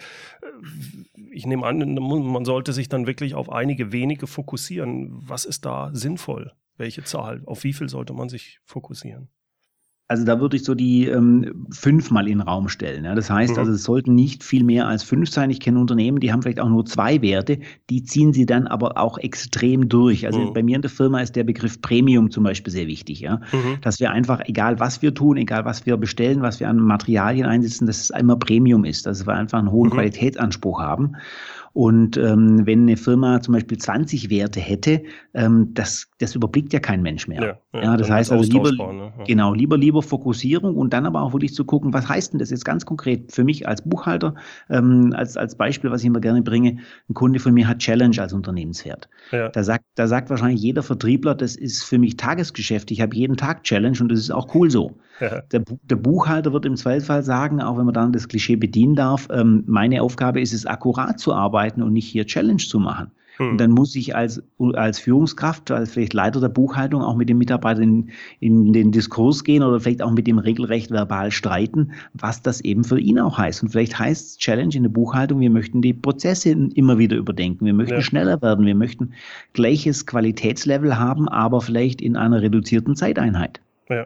Ich 1.31 1.47
nehme 1.47 1.65
an, 1.65 1.95
man 1.95 2.45
sollte 2.45 2.73
sich 2.73 2.89
dann 2.89 3.07
wirklich 3.07 3.33
auf 3.33 3.51
einige 3.51 3.91
wenige 3.91 4.27
fokussieren. 4.27 5.09
Was 5.11 5.45
ist 5.45 5.65
da 5.65 5.89
sinnvoll? 5.93 6.51
Welche 6.77 7.03
Zahl? 7.03 7.41
Auf 7.45 7.63
wie 7.63 7.73
viel 7.73 7.89
sollte 7.89 8.13
man 8.13 8.29
sich 8.29 8.59
fokussieren? 8.65 9.29
Also 10.09 10.25
da 10.25 10.41
würde 10.41 10.57
ich 10.57 10.63
so 10.63 10.73
die 10.73 11.05
ähm, 11.05 11.67
fünf 11.69 12.09
mal 12.09 12.27
in 12.27 12.39
den 12.39 12.47
Raum 12.47 12.67
stellen. 12.67 13.05
Ja. 13.05 13.13
Das 13.13 13.29
heißt, 13.29 13.53
mhm. 13.53 13.59
also 13.59 13.73
es 13.73 13.83
sollten 13.83 14.15
nicht 14.15 14.43
viel 14.43 14.63
mehr 14.63 14.87
als 14.87 15.03
fünf 15.03 15.29
sein. 15.29 15.51
Ich 15.51 15.59
kenne 15.59 15.79
Unternehmen, 15.79 16.19
die 16.19 16.33
haben 16.33 16.41
vielleicht 16.41 16.59
auch 16.59 16.67
nur 16.67 16.83
zwei 16.87 17.21
Werte, 17.21 17.59
die 17.91 18.03
ziehen 18.03 18.33
sie 18.33 18.47
dann 18.47 18.65
aber 18.65 18.97
auch 18.97 19.19
extrem 19.19 19.87
durch. 19.87 20.25
Also 20.25 20.39
mhm. 20.39 20.53
bei 20.53 20.63
mir 20.63 20.77
in 20.77 20.81
der 20.81 20.89
Firma 20.89 21.21
ist 21.21 21.35
der 21.35 21.43
Begriff 21.43 21.79
Premium 21.79 22.31
zum 22.31 22.43
Beispiel 22.43 22.73
sehr 22.73 22.87
wichtig, 22.87 23.19
ja. 23.19 23.35
Mhm. 23.51 23.81
Dass 23.81 23.99
wir 23.99 24.09
einfach, 24.09 24.41
egal 24.45 24.79
was 24.79 25.03
wir 25.03 25.13
tun, 25.13 25.37
egal 25.37 25.63
was 25.65 25.85
wir 25.85 25.95
bestellen, 25.95 26.41
was 26.41 26.59
wir 26.59 26.69
an 26.69 26.77
Materialien 26.79 27.45
einsetzen, 27.45 27.85
dass 27.85 28.01
es 28.01 28.09
einmal 28.09 28.39
Premium 28.39 28.85
ist, 28.85 29.05
dass 29.05 29.27
wir 29.27 29.35
einfach 29.35 29.59
einen 29.59 29.71
hohen 29.71 29.89
mhm. 29.89 29.93
Qualitätsanspruch 29.93 30.81
haben. 30.81 31.17
Und 31.73 32.17
ähm, 32.17 32.65
wenn 32.65 32.81
eine 32.81 32.97
Firma 32.97 33.41
zum 33.41 33.53
Beispiel 33.53 33.77
20 33.77 34.31
Werte 34.31 34.59
hätte, 34.59 35.03
ähm, 35.35 35.69
das, 35.75 36.08
das 36.19 36.35
überblickt 36.35 36.73
ja 36.73 36.79
kein 36.79 37.01
Mensch 37.01 37.27
mehr. 37.27 37.41
Ja, 37.41 37.79
ja, 37.79 37.83
ja 37.85 37.97
das 37.97 38.09
heißt 38.09 38.31
also 38.31 38.51
lieber, 38.51 38.71
ne? 38.71 39.13
ja. 39.17 39.23
genau, 39.23 39.53
lieber, 39.53 39.77
lieber 39.77 40.01
Fokussierung 40.01 40.75
und 40.75 40.91
dann 40.93 41.05
aber 41.05 41.21
auch 41.21 41.33
wirklich 41.33 41.53
zu 41.53 41.63
gucken, 41.63 41.93
was 41.93 42.07
heißt 42.07 42.33
denn 42.33 42.39
das 42.39 42.49
jetzt 42.49 42.65
ganz 42.65 42.85
konkret 42.85 43.31
für 43.31 43.45
mich 43.45 43.67
als 43.67 43.81
Buchhalter, 43.81 44.35
ähm, 44.69 45.13
als, 45.15 45.37
als 45.37 45.55
Beispiel, 45.55 45.91
was 45.91 46.01
ich 46.01 46.07
immer 46.07 46.19
gerne 46.19 46.41
bringe, 46.41 46.79
ein 47.09 47.13
Kunde 47.13 47.39
von 47.39 47.53
mir 47.53 47.67
hat 47.67 47.79
Challenge 47.79 48.15
als 48.19 48.33
Unternehmenswert. 48.33 49.09
Ja. 49.31 49.47
Da, 49.49 49.63
sagt, 49.63 49.85
da 49.95 50.07
sagt 50.07 50.29
wahrscheinlich 50.29 50.61
jeder 50.61 50.83
Vertriebler, 50.83 51.35
das 51.35 51.55
ist 51.55 51.83
für 51.83 51.97
mich 51.97 52.17
Tagesgeschäft, 52.17 52.91
ich 52.91 52.99
habe 52.99 53.15
jeden 53.15 53.37
Tag 53.37 53.63
Challenge 53.63 53.97
und 54.01 54.11
das 54.11 54.19
ist 54.19 54.31
auch 54.31 54.53
cool 54.53 54.69
so. 54.69 54.97
Ja. 55.21 55.41
Der, 55.51 55.63
der, 55.83 55.95
Buchhalter 55.95 56.53
wird 56.53 56.65
im 56.65 56.75
Zweifelsfall 56.75 57.23
sagen, 57.23 57.61
auch 57.61 57.77
wenn 57.77 57.85
man 57.85 57.93
dann 57.93 58.11
das 58.11 58.27
Klischee 58.27 58.55
bedienen 58.55 58.95
darf, 58.95 59.27
ähm, 59.31 59.63
meine 59.67 60.01
Aufgabe 60.01 60.41
ist 60.41 60.53
es, 60.53 60.65
akkurat 60.65 61.19
zu 61.19 61.33
arbeiten 61.33 61.81
und 61.81 61.93
nicht 61.93 62.07
hier 62.07 62.25
Challenge 62.25 62.57
zu 62.57 62.79
machen. 62.79 63.11
Und 63.39 63.51
hm. 63.51 63.57
dann 63.57 63.71
muss 63.71 63.95
ich 63.95 64.15
als, 64.15 64.43
als 64.73 64.99
Führungskraft, 64.99 65.71
als 65.71 65.91
vielleicht 65.91 66.13
Leiter 66.13 66.41
der 66.41 66.49
Buchhaltung 66.49 67.01
auch 67.01 67.15
mit 67.15 67.29
dem 67.29 67.37
Mitarbeiter 67.37 67.81
in, 67.81 68.09
in 68.41 68.73
den 68.73 68.91
Diskurs 68.91 69.45
gehen 69.45 69.63
oder 69.63 69.79
vielleicht 69.79 70.01
auch 70.01 70.11
mit 70.11 70.27
dem 70.27 70.39
regelrecht 70.39 70.91
verbal 70.91 71.31
streiten, 71.31 71.93
was 72.13 72.41
das 72.41 72.59
eben 72.61 72.83
für 72.83 72.99
ihn 72.99 73.17
auch 73.17 73.37
heißt. 73.37 73.63
Und 73.63 73.69
vielleicht 73.69 73.97
heißt 73.97 74.39
Challenge 74.39 74.75
in 74.75 74.83
der 74.83 74.89
Buchhaltung, 74.89 75.39
wir 75.39 75.49
möchten 75.49 75.81
die 75.81 75.93
Prozesse 75.93 76.49
immer 76.49 76.97
wieder 76.97 77.15
überdenken. 77.15 77.65
Wir 77.65 77.73
möchten 77.73 77.95
ja. 77.95 78.01
schneller 78.01 78.41
werden. 78.41 78.65
Wir 78.65 78.75
möchten 78.75 79.13
gleiches 79.53 80.05
Qualitätslevel 80.05 80.99
haben, 80.99 81.29
aber 81.29 81.61
vielleicht 81.61 82.01
in 82.01 82.17
einer 82.17 82.41
reduzierten 82.41 82.97
Zeiteinheit. 82.97 83.61
Ja. 83.89 84.05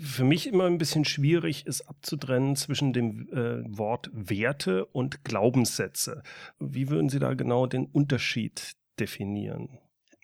Für 0.00 0.24
mich 0.24 0.46
immer 0.46 0.64
ein 0.64 0.78
bisschen 0.78 1.04
schwierig 1.04 1.66
ist 1.66 1.82
abzutrennen 1.82 2.56
zwischen 2.56 2.92
dem 2.92 3.28
äh, 3.28 3.62
Wort 3.76 4.10
Werte 4.12 4.86
und 4.86 5.24
Glaubenssätze. 5.24 6.22
Wie 6.58 6.88
würden 6.88 7.08
Sie 7.08 7.18
da 7.18 7.34
genau 7.34 7.66
den 7.66 7.86
Unterschied 7.86 8.72
definieren? 8.98 9.78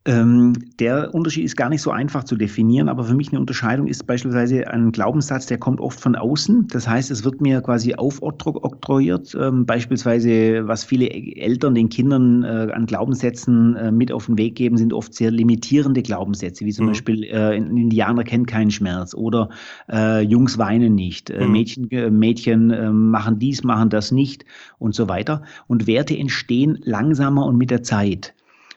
Ähm, 0.07 0.53
der 0.79 1.15
Unterschied 1.15 1.45
ist 1.45 1.57
gar 1.57 1.71
nicht 1.71 1.81
so 1.81 1.91
einfach 1.91 2.25
zu 2.25 2.37
definieren, 2.37 2.91
aber 2.91 3.05
für 3.05 3.15
mich 3.15 3.31
eine 3.31 3.41
Unterscheidung 3.41 3.87
ist 3.87 4.07
beispielsweise 4.07 4.69
ein 4.69 4.93
Glaubenssatz, 4.93 5.47
der 5.47 5.57
kommt 5.57 5.81
oft 5.81 5.99
von 5.99 6.15
außen. 6.15 6.69
Das 6.69 6.87
heißt, 6.87 7.11
es 7.11 7.25
wird 7.25 7.41
mir 7.41 7.63
quasi 7.63 7.95
aufoktroyiert, 7.95 9.35
ähm, 9.41 9.65
beispielsweise 9.65 10.69
was 10.69 10.85
viele 10.85 11.09
Eltern 11.09 11.75
den 11.75 11.89
Kindern 11.89 12.43
äh, 12.43 12.71
an 12.73 12.85
Glaubenssätzen 12.85 13.77
äh, 13.77 13.91
mit 13.93 14.13
auf 14.13 14.27
den 14.27 14.37
Weg 14.37 14.57
geben, 14.57 14.77
sind 14.77 14.93
oft 14.93 15.15
sehr 15.15 15.31
limitierende 15.31 16.03
Glaubenssätze, 16.03 16.67
wie 16.67 16.73
zum 16.73 16.85
mhm. 16.85 16.91
Beispiel 16.91 17.25
äh, 17.25 17.57
ein 17.57 17.75
Indianer 17.75 18.25
kennt 18.25 18.47
keinen 18.47 18.71
Schmerz 18.71 19.15
oder 19.15 19.49
äh, 19.91 20.21
Jungs 20.21 20.59
weinen 20.59 20.95
nicht, 20.95 21.31
äh, 21.31 21.47
mhm. 21.47 21.53
Mädchen, 21.53 21.91
äh, 21.91 22.11
Mädchen 22.11 23.11
machen 23.11 23.39
dies, 23.39 23.65
machen 23.65 23.89
das 23.89 24.13
nicht 24.13 24.45
und 24.79 24.95
so 24.95 25.09
weiter. 25.09 25.43
Und 25.67 25.87
Werte 25.87 26.17
entstehen 26.17 26.79
langsamer 26.83 27.47
und 27.47 27.57
mit 27.57 27.71
der 27.71 27.83
Zeit. 27.83 28.35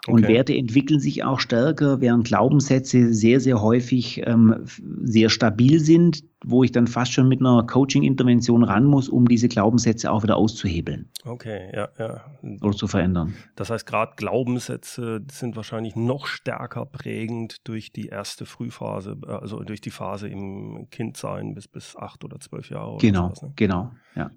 Und 0.08 0.24
okay. 0.24 0.34
Werte 0.34 0.56
entwickeln 0.56 1.00
sich 1.00 1.24
auch 1.24 1.40
stärker, 1.40 2.02
während 2.02 2.26
Glaubenssätze 2.26 3.14
sehr, 3.14 3.40
sehr 3.40 3.62
häufig 3.62 4.22
ähm, 4.26 4.66
sehr 5.04 5.30
stabil 5.30 5.80
sind, 5.80 6.24
wo 6.46 6.64
ich 6.64 6.72
dann 6.72 6.88
fast 6.88 7.14
schon 7.14 7.28
mit 7.28 7.42
einer 7.42 7.66
Coaching-Intervention 7.66 8.64
ran 8.64 8.86
muss, 8.86 9.10
um 9.10 9.28
diese 9.28 9.48
Glaubenssätze 9.48 10.12
auch 10.12 10.24
wieder 10.24 10.38
auszuhebeln. 10.38 11.10
Okay, 11.26 11.70
ja, 11.74 11.90
ja. 11.98 12.22
Oder 12.62 12.78
zu 12.78 12.88
verändern. 12.88 13.34
Das 13.56 13.70
heißt, 13.70 13.86
gerade 13.86 14.14
Glaubenssätze 14.16 15.22
sind 15.32 15.56
wahrscheinlich 15.56 15.96
noch 15.96 16.28
stärker 16.28 16.86
prägend 16.86 17.68
durch 17.68 17.92
die 17.92 18.08
erste 18.08 18.46
Frühphase, 18.46 19.18
also 19.28 19.64
durch 19.64 19.82
die 19.82 19.92
Phase 19.92 20.28
im 20.30 20.88
Kindsein 20.90 21.54
bis, 21.54 21.68
bis 21.68 21.96
acht 21.96 22.24
oder 22.24 22.40
zwölf 22.40 22.70
Jahre. 22.70 22.98
Genau, 23.00 23.30
sowas, 23.30 23.42
ne? 23.42 23.54
genau, 23.56 23.92
ja. 24.16 24.32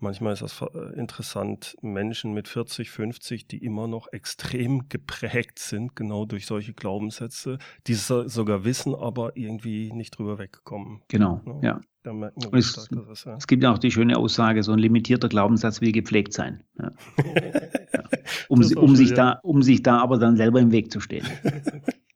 Manchmal 0.00 0.32
ist 0.32 0.42
das 0.42 0.62
äh, 0.62 0.98
interessant, 0.98 1.76
Menschen 1.82 2.32
mit 2.32 2.46
40, 2.46 2.90
50, 2.90 3.48
die 3.48 3.58
immer 3.58 3.88
noch 3.88 4.12
extrem 4.12 4.88
geprägt 4.88 5.58
sind, 5.58 5.96
genau 5.96 6.24
durch 6.24 6.46
solche 6.46 6.72
Glaubenssätze, 6.72 7.58
die 7.86 7.94
sogar 7.94 8.64
wissen, 8.64 8.94
aber 8.94 9.36
irgendwie 9.36 9.92
nicht 9.92 10.18
drüber 10.18 10.38
wegkommen. 10.38 11.02
Genau, 11.08 11.40
ja. 11.62 11.80
ja. 12.04 12.12
Man, 12.12 12.30
es, 12.52 12.74
ist, 12.74 12.90
ja. 13.26 13.36
es, 13.36 13.46
gibt 13.46 13.62
ja 13.62 13.70
auch 13.70 13.78
die 13.78 13.90
schöne 13.90 14.16
Aussage, 14.16 14.62
so 14.62 14.72
ein 14.72 14.78
limitierter 14.78 15.28
Glaubenssatz 15.28 15.82
will 15.82 15.92
gepflegt 15.92 16.32
sein. 16.32 16.62
Ja. 16.78 16.90
um, 18.48 18.60
um, 18.76 18.96
sich 18.96 19.12
da, 19.12 19.32
um 19.42 19.62
sich 19.62 19.82
da 19.82 19.98
aber 19.98 20.16
dann 20.16 20.36
selber 20.36 20.58
im 20.60 20.72
Weg 20.72 20.90
zu 20.90 21.00
stehen. 21.00 21.26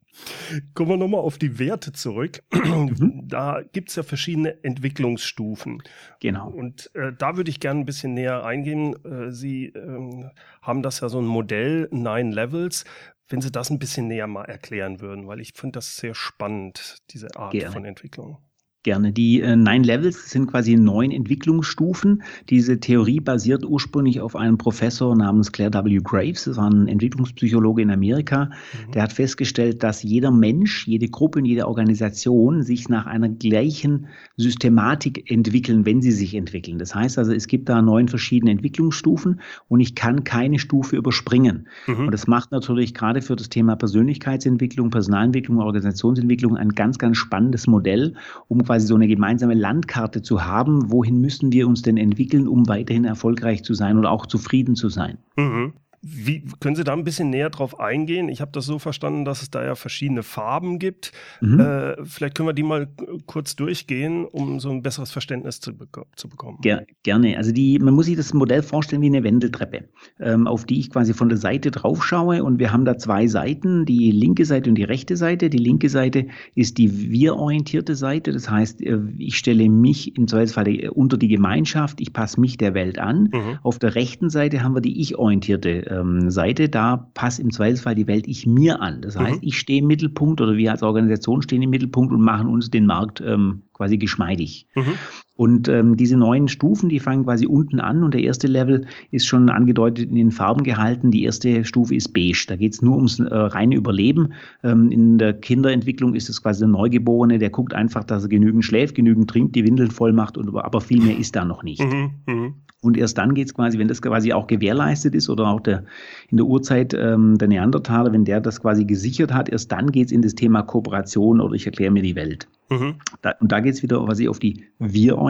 Kommen 0.74 0.90
wir 0.90 0.96
nochmal 0.96 1.20
auf 1.20 1.38
die 1.38 1.58
Werte 1.58 1.92
zurück. 1.92 2.42
Mhm. 2.52 3.22
Da 3.26 3.62
gibt 3.72 3.90
es 3.90 3.96
ja 3.96 4.02
verschiedene 4.02 4.62
Entwicklungsstufen. 4.62 5.82
Genau. 6.20 6.48
Und 6.48 6.94
äh, 6.94 7.12
da 7.16 7.36
würde 7.36 7.50
ich 7.50 7.60
gerne 7.60 7.80
ein 7.80 7.86
bisschen 7.86 8.14
näher 8.14 8.44
eingehen. 8.44 8.94
Äh, 9.04 9.30
Sie 9.32 9.66
ähm, 9.66 10.30
haben 10.60 10.82
das 10.82 11.00
ja 11.00 11.08
so 11.08 11.20
ein 11.20 11.26
Modell, 11.26 11.88
Nine 11.90 12.32
Levels. 12.32 12.84
Wenn 13.28 13.40
Sie 13.40 13.50
das 13.50 13.70
ein 13.70 13.78
bisschen 13.78 14.08
näher 14.08 14.26
mal 14.26 14.44
erklären 14.44 15.00
würden, 15.00 15.26
weil 15.26 15.40
ich 15.40 15.54
finde 15.54 15.74
das 15.78 15.96
sehr 15.96 16.14
spannend, 16.14 16.98
diese 17.10 17.34
Art 17.36 17.52
Gerne. 17.52 17.72
von 17.72 17.84
Entwicklung. 17.84 18.38
Gerne. 18.84 19.12
Die 19.12 19.40
äh, 19.40 19.54
Nine 19.54 19.84
Levels 19.84 20.30
sind 20.30 20.48
quasi 20.48 20.74
neun 20.74 21.12
Entwicklungsstufen. 21.12 22.24
Diese 22.50 22.80
Theorie 22.80 23.20
basiert 23.20 23.64
ursprünglich 23.64 24.20
auf 24.20 24.34
einem 24.34 24.58
Professor 24.58 25.14
namens 25.14 25.52
Claire 25.52 25.84
W. 25.84 26.00
Graves. 26.02 26.44
Das 26.44 26.56
war 26.56 26.68
ein 26.68 26.88
Entwicklungspsychologe 26.88 27.80
in 27.80 27.92
Amerika. 27.92 28.46
Mhm. 28.46 28.92
Der 28.92 29.04
hat 29.04 29.12
festgestellt, 29.12 29.84
dass 29.84 30.02
jeder 30.02 30.32
Mensch, 30.32 30.88
jede 30.88 31.06
Gruppe 31.06 31.38
und 31.38 31.44
jede 31.44 31.68
Organisation 31.68 32.64
sich 32.64 32.88
nach 32.88 33.06
einer 33.06 33.28
gleichen 33.28 34.08
Systematik 34.36 35.30
entwickeln, 35.30 35.86
wenn 35.86 36.02
sie 36.02 36.10
sich 36.10 36.34
entwickeln. 36.34 36.80
Das 36.80 36.92
heißt 36.92 37.18
also, 37.18 37.32
es 37.32 37.46
gibt 37.46 37.68
da 37.68 37.80
neun 37.82 38.08
verschiedene 38.08 38.50
Entwicklungsstufen 38.50 39.40
und 39.68 39.78
ich 39.78 39.94
kann 39.94 40.24
keine 40.24 40.58
Stufe 40.58 40.96
überspringen. 40.96 41.68
Mhm. 41.86 42.06
Und 42.06 42.10
das 42.10 42.26
macht 42.26 42.50
natürlich 42.50 42.94
gerade 42.94 43.22
für 43.22 43.36
das 43.36 43.48
Thema 43.48 43.76
Persönlichkeitsentwicklung, 43.76 44.90
Personalentwicklung, 44.90 45.58
Organisationsentwicklung 45.58 46.56
ein 46.56 46.70
ganz, 46.70 46.98
ganz 46.98 47.16
spannendes 47.16 47.68
Modell, 47.68 48.14
um 48.48 48.71
quasi 48.72 48.86
so 48.86 48.94
eine 48.94 49.06
gemeinsame 49.06 49.52
Landkarte 49.52 50.22
zu 50.22 50.46
haben, 50.46 50.90
wohin 50.90 51.20
müssen 51.20 51.52
wir 51.52 51.68
uns 51.68 51.82
denn 51.82 51.98
entwickeln, 51.98 52.48
um 52.48 52.66
weiterhin 52.68 53.04
erfolgreich 53.04 53.62
zu 53.64 53.74
sein 53.74 53.98
oder 53.98 54.10
auch 54.10 54.24
zufrieden 54.24 54.76
zu 54.76 54.88
sein. 54.88 55.18
Mhm. 55.36 55.74
Wie 56.04 56.44
können 56.58 56.74
Sie 56.74 56.82
da 56.82 56.94
ein 56.94 57.04
bisschen 57.04 57.30
näher 57.30 57.48
drauf 57.48 57.78
eingehen? 57.78 58.28
Ich 58.28 58.40
habe 58.40 58.50
das 58.50 58.66
so 58.66 58.80
verstanden, 58.80 59.24
dass 59.24 59.40
es 59.40 59.50
da 59.50 59.64
ja 59.64 59.76
verschiedene 59.76 60.24
Farben 60.24 60.80
gibt. 60.80 61.12
Mhm. 61.40 61.60
Äh, 61.60 62.04
vielleicht 62.04 62.34
können 62.34 62.48
wir 62.48 62.54
die 62.54 62.64
mal 62.64 62.88
kurz 63.26 63.54
durchgehen, 63.54 64.24
um 64.24 64.58
so 64.58 64.70
ein 64.70 64.82
besseres 64.82 65.12
Verständnis 65.12 65.60
zu, 65.60 65.76
beko 65.76 66.06
zu 66.16 66.28
bekommen. 66.28 66.58
Ger 66.60 66.84
gerne. 67.04 67.36
Also 67.36 67.52
die, 67.52 67.78
man 67.78 67.94
muss 67.94 68.06
sich 68.06 68.16
das 68.16 68.34
Modell 68.34 68.64
vorstellen 68.64 69.00
wie 69.00 69.06
eine 69.06 69.22
Wendeltreppe, 69.22 69.84
ähm, 70.18 70.48
auf 70.48 70.64
die 70.64 70.80
ich 70.80 70.90
quasi 70.90 71.14
von 71.14 71.28
der 71.28 71.38
Seite 71.38 71.70
drauf 71.70 72.04
schaue. 72.04 72.42
Und 72.42 72.58
wir 72.58 72.72
haben 72.72 72.84
da 72.84 72.98
zwei 72.98 73.28
Seiten, 73.28 73.86
die 73.86 74.10
linke 74.10 74.44
Seite 74.44 74.70
und 74.70 74.74
die 74.74 74.84
rechte 74.84 75.16
Seite. 75.16 75.50
Die 75.50 75.58
linke 75.58 75.88
Seite 75.88 76.26
ist 76.56 76.78
die 76.78 77.12
wir-orientierte 77.12 77.94
Seite. 77.94 78.32
Das 78.32 78.50
heißt, 78.50 78.82
äh, 78.82 78.98
ich 79.18 79.38
stelle 79.38 79.68
mich 79.68 80.16
im 80.16 80.26
Zweifelsfall 80.26 80.90
unter 80.90 81.16
die 81.16 81.28
Gemeinschaft, 81.28 82.00
ich 82.00 82.12
passe 82.12 82.40
mich 82.40 82.56
der 82.56 82.74
Welt 82.74 82.98
an. 82.98 83.30
Mhm. 83.32 83.58
Auf 83.62 83.78
der 83.78 83.94
rechten 83.94 84.30
Seite 84.30 84.64
haben 84.64 84.74
wir 84.74 84.80
die 84.80 85.00
ich-orientierte 85.00 85.91
ähm, 85.92 86.30
Seite, 86.30 86.68
da 86.68 87.08
passt 87.14 87.40
im 87.40 87.50
Zweifelsfall 87.50 87.94
die 87.94 88.06
Welt 88.06 88.26
ich 88.26 88.46
mir 88.46 88.80
an. 88.80 89.02
Das 89.02 89.16
heißt, 89.16 89.42
mhm. 89.42 89.48
ich 89.48 89.58
stehe 89.58 89.80
im 89.80 89.86
Mittelpunkt 89.86 90.40
oder 90.40 90.56
wir 90.56 90.70
als 90.70 90.82
Organisation 90.82 91.42
stehen 91.42 91.62
im 91.62 91.70
Mittelpunkt 91.70 92.12
und 92.12 92.20
machen 92.20 92.48
uns 92.48 92.70
den 92.70 92.86
Markt 92.86 93.20
ähm, 93.20 93.62
quasi 93.72 93.98
geschmeidig. 93.98 94.66
Mhm. 94.74 94.94
Und 95.42 95.66
ähm, 95.66 95.96
diese 95.96 96.16
neuen 96.16 96.46
Stufen, 96.46 96.88
die 96.88 97.00
fangen 97.00 97.24
quasi 97.24 97.46
unten 97.46 97.80
an 97.80 98.04
und 98.04 98.14
der 98.14 98.22
erste 98.22 98.46
Level 98.46 98.86
ist 99.10 99.26
schon 99.26 99.50
angedeutet 99.50 100.08
in 100.08 100.14
den 100.14 100.30
Farben 100.30 100.62
gehalten. 100.62 101.10
Die 101.10 101.24
erste 101.24 101.64
Stufe 101.64 101.96
ist 101.96 102.14
beige. 102.14 102.44
Da 102.46 102.54
geht 102.54 102.74
es 102.74 102.80
nur 102.80 102.94
ums 102.94 103.18
äh, 103.18 103.34
reine 103.34 103.74
Überleben. 103.74 104.34
Ähm, 104.62 104.92
in 104.92 105.18
der 105.18 105.32
Kinderentwicklung 105.32 106.14
ist 106.14 106.28
es 106.28 106.44
quasi 106.44 106.60
der 106.60 106.68
Neugeborene, 106.68 107.40
der 107.40 107.50
guckt 107.50 107.74
einfach, 107.74 108.04
dass 108.04 108.22
er 108.22 108.28
genügend 108.28 108.64
schläft, 108.64 108.94
genügend 108.94 109.28
trinkt, 109.28 109.56
die 109.56 109.64
Windeln 109.64 109.90
voll 109.90 110.12
macht, 110.12 110.38
und, 110.38 110.54
aber 110.54 110.80
viel 110.80 111.02
mehr 111.02 111.18
ist 111.18 111.34
da 111.34 111.44
noch 111.44 111.64
nicht. 111.64 111.82
Mhm, 111.82 112.10
mh. 112.26 112.52
Und 112.82 112.96
erst 112.96 113.16
dann 113.16 113.34
geht 113.34 113.46
es 113.46 113.54
quasi, 113.54 113.78
wenn 113.78 113.86
das 113.86 114.02
quasi 114.02 114.32
auch 114.32 114.48
gewährleistet 114.48 115.14
ist 115.14 115.30
oder 115.30 115.48
auch 115.48 115.60
der, 115.60 115.84
in 116.30 116.36
der 116.36 116.46
Urzeit 116.46 116.92
ähm, 116.94 117.38
der 117.38 117.46
Neandertaler, 117.46 118.12
wenn 118.12 118.24
der 118.24 118.40
das 118.40 118.60
quasi 118.60 118.84
gesichert 118.84 119.32
hat, 119.32 119.48
erst 119.48 119.70
dann 119.70 119.92
geht 119.92 120.06
es 120.06 120.12
in 120.12 120.20
das 120.20 120.34
Thema 120.34 120.62
Kooperation 120.62 121.40
oder 121.40 121.54
ich 121.54 121.64
erkläre 121.64 121.92
mir 121.92 122.02
die 122.02 122.16
Welt. 122.16 122.48
Mhm. 122.70 122.94
Da, 123.22 123.34
und 123.40 123.52
da 123.52 123.60
geht 123.60 123.74
es 123.74 123.84
wieder 123.84 124.04
quasi 124.04 124.28
auf 124.28 124.40
die 124.40 124.64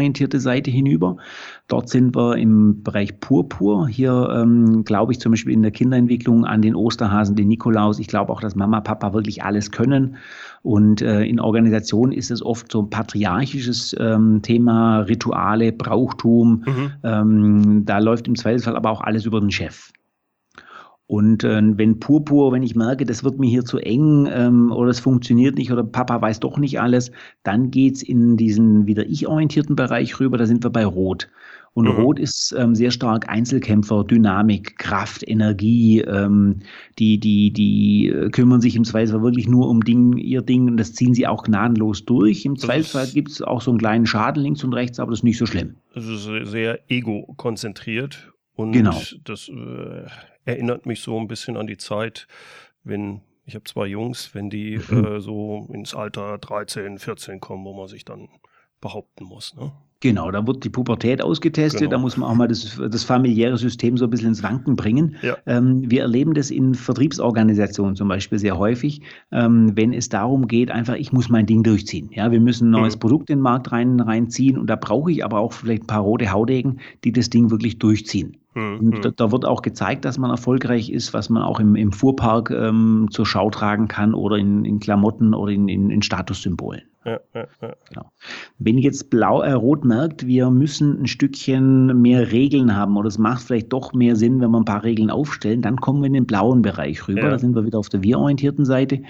wir-orientierte 0.03 0.41
Seite 0.41 0.71
hinüber. 0.71 1.17
Dort 1.69 1.89
sind 1.89 2.15
wir 2.17 2.37
im 2.37 2.83
Bereich 2.83 3.21
Purpur. 3.21 3.89
Hier 3.89 4.29
ähm, 4.35 4.85
glaube 4.85 5.13
ich 5.13 5.21
zum 5.21 5.33
Beispiel 5.33 5.53
in 5.53 5.63
der 5.63 5.71
Kinderentwicklung 5.71 6.45
an 6.45 6.61
den 6.61 6.75
Osterhasen, 6.75 7.37
den 7.37 7.49
Nikolaus. 7.49 7.99
Ich 7.99 8.09
glaube 8.09 8.33
auch, 8.33 8.41
dass 8.41 8.57
Mama, 8.57 8.81
Papa 8.81 9.15
wirklich 9.15 9.45
alles 9.45 9.71
können. 9.71 10.17
Und 10.63 11.03
äh, 11.03 11.23
in 11.23 11.41
Organisationen 11.41 12.13
ist 12.13 12.31
es 12.31 12.45
oft 12.45 12.71
so 12.71 12.83
ein 12.83 12.91
patriarchisches 12.91 13.97
ähm, 13.99 14.43
Thema, 14.43 15.01
Rituale, 15.01 15.73
Brauchtum. 15.73 16.65
Mhm. 16.67 16.91
Ähm, 17.05 17.85
da 17.85 17.99
läuft 17.99 18.27
im 18.27 18.35
Zweifelsfall 18.35 18.77
aber 18.77 18.91
auch 18.91 19.01
alles 19.01 19.25
über 19.25 19.41
den 19.41 19.51
Chef. 19.51 19.93
Und 21.13 21.45
äh, 21.45 21.61
wenn 21.77 22.01
Purpur, 22.01 22.53
wenn 22.53 22.63
ich 22.63 22.75
merke, 22.75 23.05
das 23.05 23.23
wird 23.23 23.39
mir 23.39 23.51
hier 23.51 23.67
zu 23.67 23.77
eng 23.77 24.27
ähm, 24.33 24.73
oder 24.73 24.89
es 24.89 24.99
funktioniert 24.99 25.57
nicht 25.57 25.71
oder 25.71 25.85
Papa 25.85 26.23
weiß 26.23 26.41
doch 26.41 26.57
nicht 26.57 26.81
alles, 26.81 27.13
dann 27.43 27.71
geht's 27.71 28.03
in 28.03 28.39
diesen 28.39 28.87
wieder 28.87 29.05
ich-orientierten 29.05 29.77
Bereich 29.77 30.19
rüber, 30.21 30.39
da 30.39 30.47
sind 30.47 30.65
wir 30.65 30.71
bei 30.71 30.87
Rot. 30.87 31.29
Und 31.75 31.85
mhm. 31.85 32.03
Rot 32.03 32.19
ist 32.19 32.55
ähm, 32.57 32.75
sehr 32.75 32.91
stark 32.91 33.29
Einzelkämpfer, 33.29 34.05
Dynamik, 34.05 34.79
Kraft, 34.79 35.23
Energie. 35.29 36.01
Ähm, 36.01 36.61
die, 36.99 37.21
die, 37.21 37.53
die 37.53 38.09
äh, 38.09 38.31
kümmern 38.31 38.63
sich 38.63 38.75
im 38.75 38.85
Zweifelsfall 38.85 39.23
wirklich 39.23 39.47
nur 39.47 39.69
um 39.69 39.83
Ding, 39.83 40.17
ihr 40.17 40.41
Ding 40.41 40.67
und 40.67 40.79
das 40.79 40.95
ziehen 40.95 41.13
sie 41.13 41.27
auch 41.27 41.43
gnadenlos 41.43 42.07
durch. 42.07 42.47
Im 42.47 42.57
Zweifelsfall 42.57 43.09
gibt 43.09 43.33
es 43.33 43.43
auch 43.43 43.61
so 43.61 43.71
einen 43.71 43.79
kleinen 43.79 44.07
Schaden 44.07 44.43
links 44.43 44.65
und 44.65 44.73
rechts, 44.73 44.99
aber 44.99 45.11
das 45.11 45.19
ist 45.19 45.25
nicht 45.25 45.37
so 45.37 45.45
schlimm. 45.45 45.75
Also 45.95 46.17
sehr 46.17 46.81
ego-konzentriert 46.91 48.33
und 48.55 48.73
genau. 48.73 48.99
das 49.25 49.51
äh, 49.51 50.07
erinnert 50.45 50.87
mich 50.87 51.01
so 51.01 51.19
ein 51.19 51.29
bisschen 51.29 51.57
an 51.57 51.67
die 51.67 51.77
Zeit, 51.77 52.27
wenn 52.85 53.23
ich 53.45 53.55
habe 53.55 53.65
zwei 53.65 53.87
Jungs, 53.87 54.35
wenn 54.35 54.51
die 54.51 54.79
mhm. 54.89 55.05
äh, 55.05 55.21
so 55.21 55.69
ins 55.73 55.95
Alter 55.95 56.39
13, 56.39 56.99
14 56.99 57.41
kommen, 57.41 57.65
wo 57.65 57.75
man 57.75 57.89
sich 57.89 58.05
dann 58.05 58.29
behaupten 58.81 59.25
muss. 59.25 59.55
Ne? 59.57 59.73
Genau, 60.01 60.33
da 60.33 60.45
wird 60.45 60.65
die 60.65 60.69
Pubertät 60.69 61.23
ausgetestet, 61.23 61.83
genau. 61.83 61.93
da 61.93 61.99
muss 61.99 62.17
man 62.17 62.29
auch 62.29 62.35
mal 62.35 62.49
das, 62.49 62.81
das, 62.91 63.05
familiäre 63.05 63.57
System 63.57 63.97
so 63.97 64.05
ein 64.05 64.11
bisschen 64.11 64.31
ins 64.31 64.43
Wanken 64.43 64.75
bringen. 64.75 65.15
Ja. 65.23 65.37
Ähm, 65.47 65.89
wir 65.89 66.03
erleben 66.03 66.35
das 66.35 66.51
in 66.51 66.75
Vertriebsorganisationen 66.75 67.95
zum 67.95 68.09
Beispiel 68.09 68.41
sehr 68.41 68.59
häufig, 68.59 69.03
ähm, 69.31 69.77
wenn 69.77 69.93
es 69.93 70.09
darum 70.09 70.49
geht, 70.49 70.73
einfach, 70.73 70.97
ich 70.97 71.13
muss 71.13 71.29
mein 71.29 71.47
Ding 71.47 71.63
durchziehen. 71.63 72.11
Ja, 72.13 72.33
wir 72.33 72.41
müssen 72.41 72.69
ein 72.69 72.81
neues 72.81 72.97
mhm. 72.97 73.01
Produkt 73.01 73.31
in 73.31 73.39
den 73.39 73.43
Markt 73.43 73.71
rein, 73.71 74.01
reinziehen 74.01 74.59
und 74.59 74.67
da 74.67 74.75
brauche 74.75 75.13
ich 75.13 75.25
aber 75.25 75.39
auch 75.39 75.53
vielleicht 75.53 75.85
ein 75.85 75.87
paar 75.87 76.03
rote 76.03 76.33
Haudegen, 76.33 76.81
die 77.05 77.13
das 77.13 77.31
Ding 77.31 77.53
wirklich 77.53 77.79
durchziehen. 77.79 78.39
Mhm. 78.55 78.79
Und 78.79 79.05
da, 79.05 79.11
da, 79.11 79.33
wird 79.33 79.45
auch 79.45 79.63
gezeigt, 79.63 80.05
dass 80.05 80.19
man 80.19 80.31
erfolgreich 80.31 80.91
ist, 80.91 81.15
was 81.15 81.31
man 81.31 81.43
auch 81.43 81.61
im, 81.61 81.75
im 81.75 81.93
Fuhrpark 81.93 82.51
ähm, 82.51 83.09
zur 83.11 83.27
Schau 83.27 83.51
tragen 83.51 83.89
kann 83.89 84.15
oder 84.15 84.37
in, 84.37 84.65
in 84.65 84.81
Klamotten 84.81 85.35
oder 85.35 85.53
in, 85.53 85.69
in, 85.69 85.91
in 85.91 86.03
Statussymbolen. 86.03 86.83
Ja, 87.05 87.19
ja, 87.35 87.47
ja. 87.61 87.75
Genau. 87.89 88.13
Wenn 88.59 88.79
jetzt 88.79 89.11
blau, 89.11 89.43
äh, 89.43 89.53
rot 89.53 89.85
merkt, 89.85 90.27
wir 90.27 90.51
müssen 90.51 91.03
ein 91.03 91.07
Stückchen 91.07 92.01
mehr 92.01 92.31
Regeln 92.31 92.77
haben 92.77 92.97
oder 92.97 93.09
es 93.09 93.19
macht 93.19 93.43
vielleicht 93.43 93.73
doch 93.73 93.93
mehr 93.93 94.15
Sinn, 94.15 94.41
wenn 94.41 94.51
wir 94.51 94.61
ein 94.61 94.65
paar 94.65 94.85
Regeln 94.85 95.11
aufstellen, 95.11 95.63
dann 95.63 95.81
kommen 95.81 96.03
wir 96.03 96.07
in 96.07 96.13
den 96.13 96.27
blauen 96.27 96.63
Bereich 96.63 97.09
rüber. 97.09 97.31
Da 97.31 97.39
sind 97.39 97.57
wir 97.57 97.65
wieder 97.65 97.79
auf 97.79 97.89
der 97.89 98.03
wir-orientierten 98.03 98.65
Seite. 98.65 99.03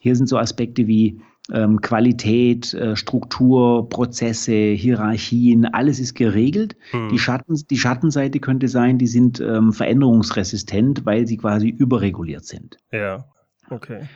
Hier 0.00 0.14
sind 0.14 0.28
so 0.28 0.38
Aspekte 0.38 0.86
wie 0.86 1.20
ähm, 1.50 1.80
Qualität, 1.80 2.72
äh, 2.74 2.94
Struktur, 2.96 3.88
Prozesse, 3.88 4.52
Hierarchien, 4.52 5.66
alles 5.66 5.98
ist 5.98 6.14
geregelt. 6.14 6.76
Hm. 6.90 7.08
Die, 7.10 7.18
Schatten, 7.18 7.60
die 7.70 7.78
Schattenseite 7.78 8.38
könnte 8.38 8.68
sein, 8.68 8.98
die 8.98 9.06
sind 9.06 9.40
ähm, 9.40 9.72
veränderungsresistent, 9.72 11.04
weil 11.04 11.26
sie 11.26 11.36
quasi 11.36 11.68
überreguliert 11.68 12.44
sind. 12.44 12.76
Ja, 12.92 13.24
okay. 13.70 14.08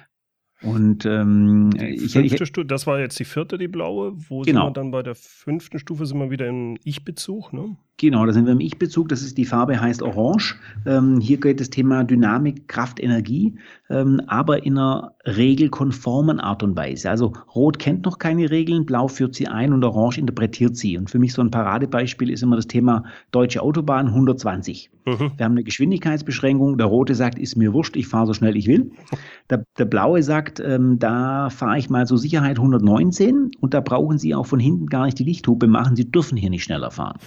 Und 0.62 1.04
ähm, 1.04 1.70
ich, 1.78 2.16
ich, 2.16 2.46
Stufe, 2.46 2.66
das 2.66 2.86
war 2.86 2.98
jetzt 2.98 3.18
die 3.18 3.24
vierte, 3.24 3.58
die 3.58 3.68
blaue. 3.68 4.14
Wo 4.28 4.40
genau. 4.40 4.64
sind 4.64 4.68
wir 4.68 4.72
dann 4.72 4.90
bei 4.90 5.02
der 5.02 5.14
fünften 5.14 5.78
Stufe? 5.78 6.06
Sind 6.06 6.18
wir 6.18 6.30
wieder 6.30 6.46
im 6.46 6.78
Ich-Bezug, 6.82 7.52
ne? 7.52 7.76
Genau, 7.98 8.26
da 8.26 8.32
sind 8.34 8.44
wir 8.44 8.52
im 8.52 8.60
Ich-Bezug. 8.60 9.08
Das 9.08 9.22
ist 9.22 9.38
die 9.38 9.46
Farbe 9.46 9.80
heißt 9.80 10.02
Orange. 10.02 10.56
Ähm, 10.84 11.18
hier 11.18 11.40
geht 11.40 11.60
das 11.60 11.70
Thema 11.70 12.04
Dynamik, 12.04 12.68
Kraft, 12.68 13.00
Energie, 13.02 13.54
ähm, 13.88 14.20
aber 14.26 14.66
in 14.66 14.76
einer 14.76 15.14
regelkonformen 15.24 16.38
Art 16.38 16.62
und 16.62 16.76
Weise. 16.76 17.08
Also 17.08 17.32
Rot 17.54 17.78
kennt 17.78 18.04
noch 18.04 18.18
keine 18.18 18.50
Regeln, 18.50 18.84
Blau 18.84 19.08
führt 19.08 19.34
sie 19.34 19.48
ein 19.48 19.72
und 19.72 19.82
Orange 19.82 20.18
interpretiert 20.18 20.76
sie. 20.76 20.98
Und 20.98 21.08
für 21.08 21.18
mich 21.18 21.32
so 21.32 21.40
ein 21.40 21.50
Paradebeispiel 21.50 22.28
ist 22.28 22.42
immer 22.42 22.56
das 22.56 22.66
Thema 22.66 23.04
deutsche 23.30 23.62
Autobahn 23.62 24.08
120. 24.08 24.90
Mhm. 25.06 25.32
Wir 25.36 25.44
haben 25.46 25.52
eine 25.52 25.64
Geschwindigkeitsbeschränkung. 25.64 26.76
Der 26.76 26.88
Rote 26.88 27.14
sagt, 27.14 27.38
ist 27.38 27.56
mir 27.56 27.72
wurscht, 27.72 27.96
ich 27.96 28.08
fahre 28.08 28.26
so 28.26 28.34
schnell 28.34 28.58
ich 28.58 28.66
will. 28.66 28.90
Der, 29.48 29.64
der 29.78 29.86
Blaue 29.86 30.22
sagt, 30.22 30.60
ähm, 30.60 30.98
da 30.98 31.48
fahre 31.48 31.78
ich 31.78 31.88
mal 31.88 32.06
zur 32.06 32.18
Sicherheit 32.18 32.58
119 32.58 33.52
und 33.58 33.72
da 33.72 33.80
brauchen 33.80 34.18
Sie 34.18 34.34
auch 34.34 34.46
von 34.46 34.60
hinten 34.60 34.86
gar 34.88 35.06
nicht 35.06 35.18
die 35.18 35.24
Lichthupe 35.24 35.66
machen. 35.66 35.96
Sie 35.96 36.10
dürfen 36.10 36.36
hier 36.36 36.50
nicht 36.50 36.64
schneller 36.64 36.90
fahren. 36.90 37.18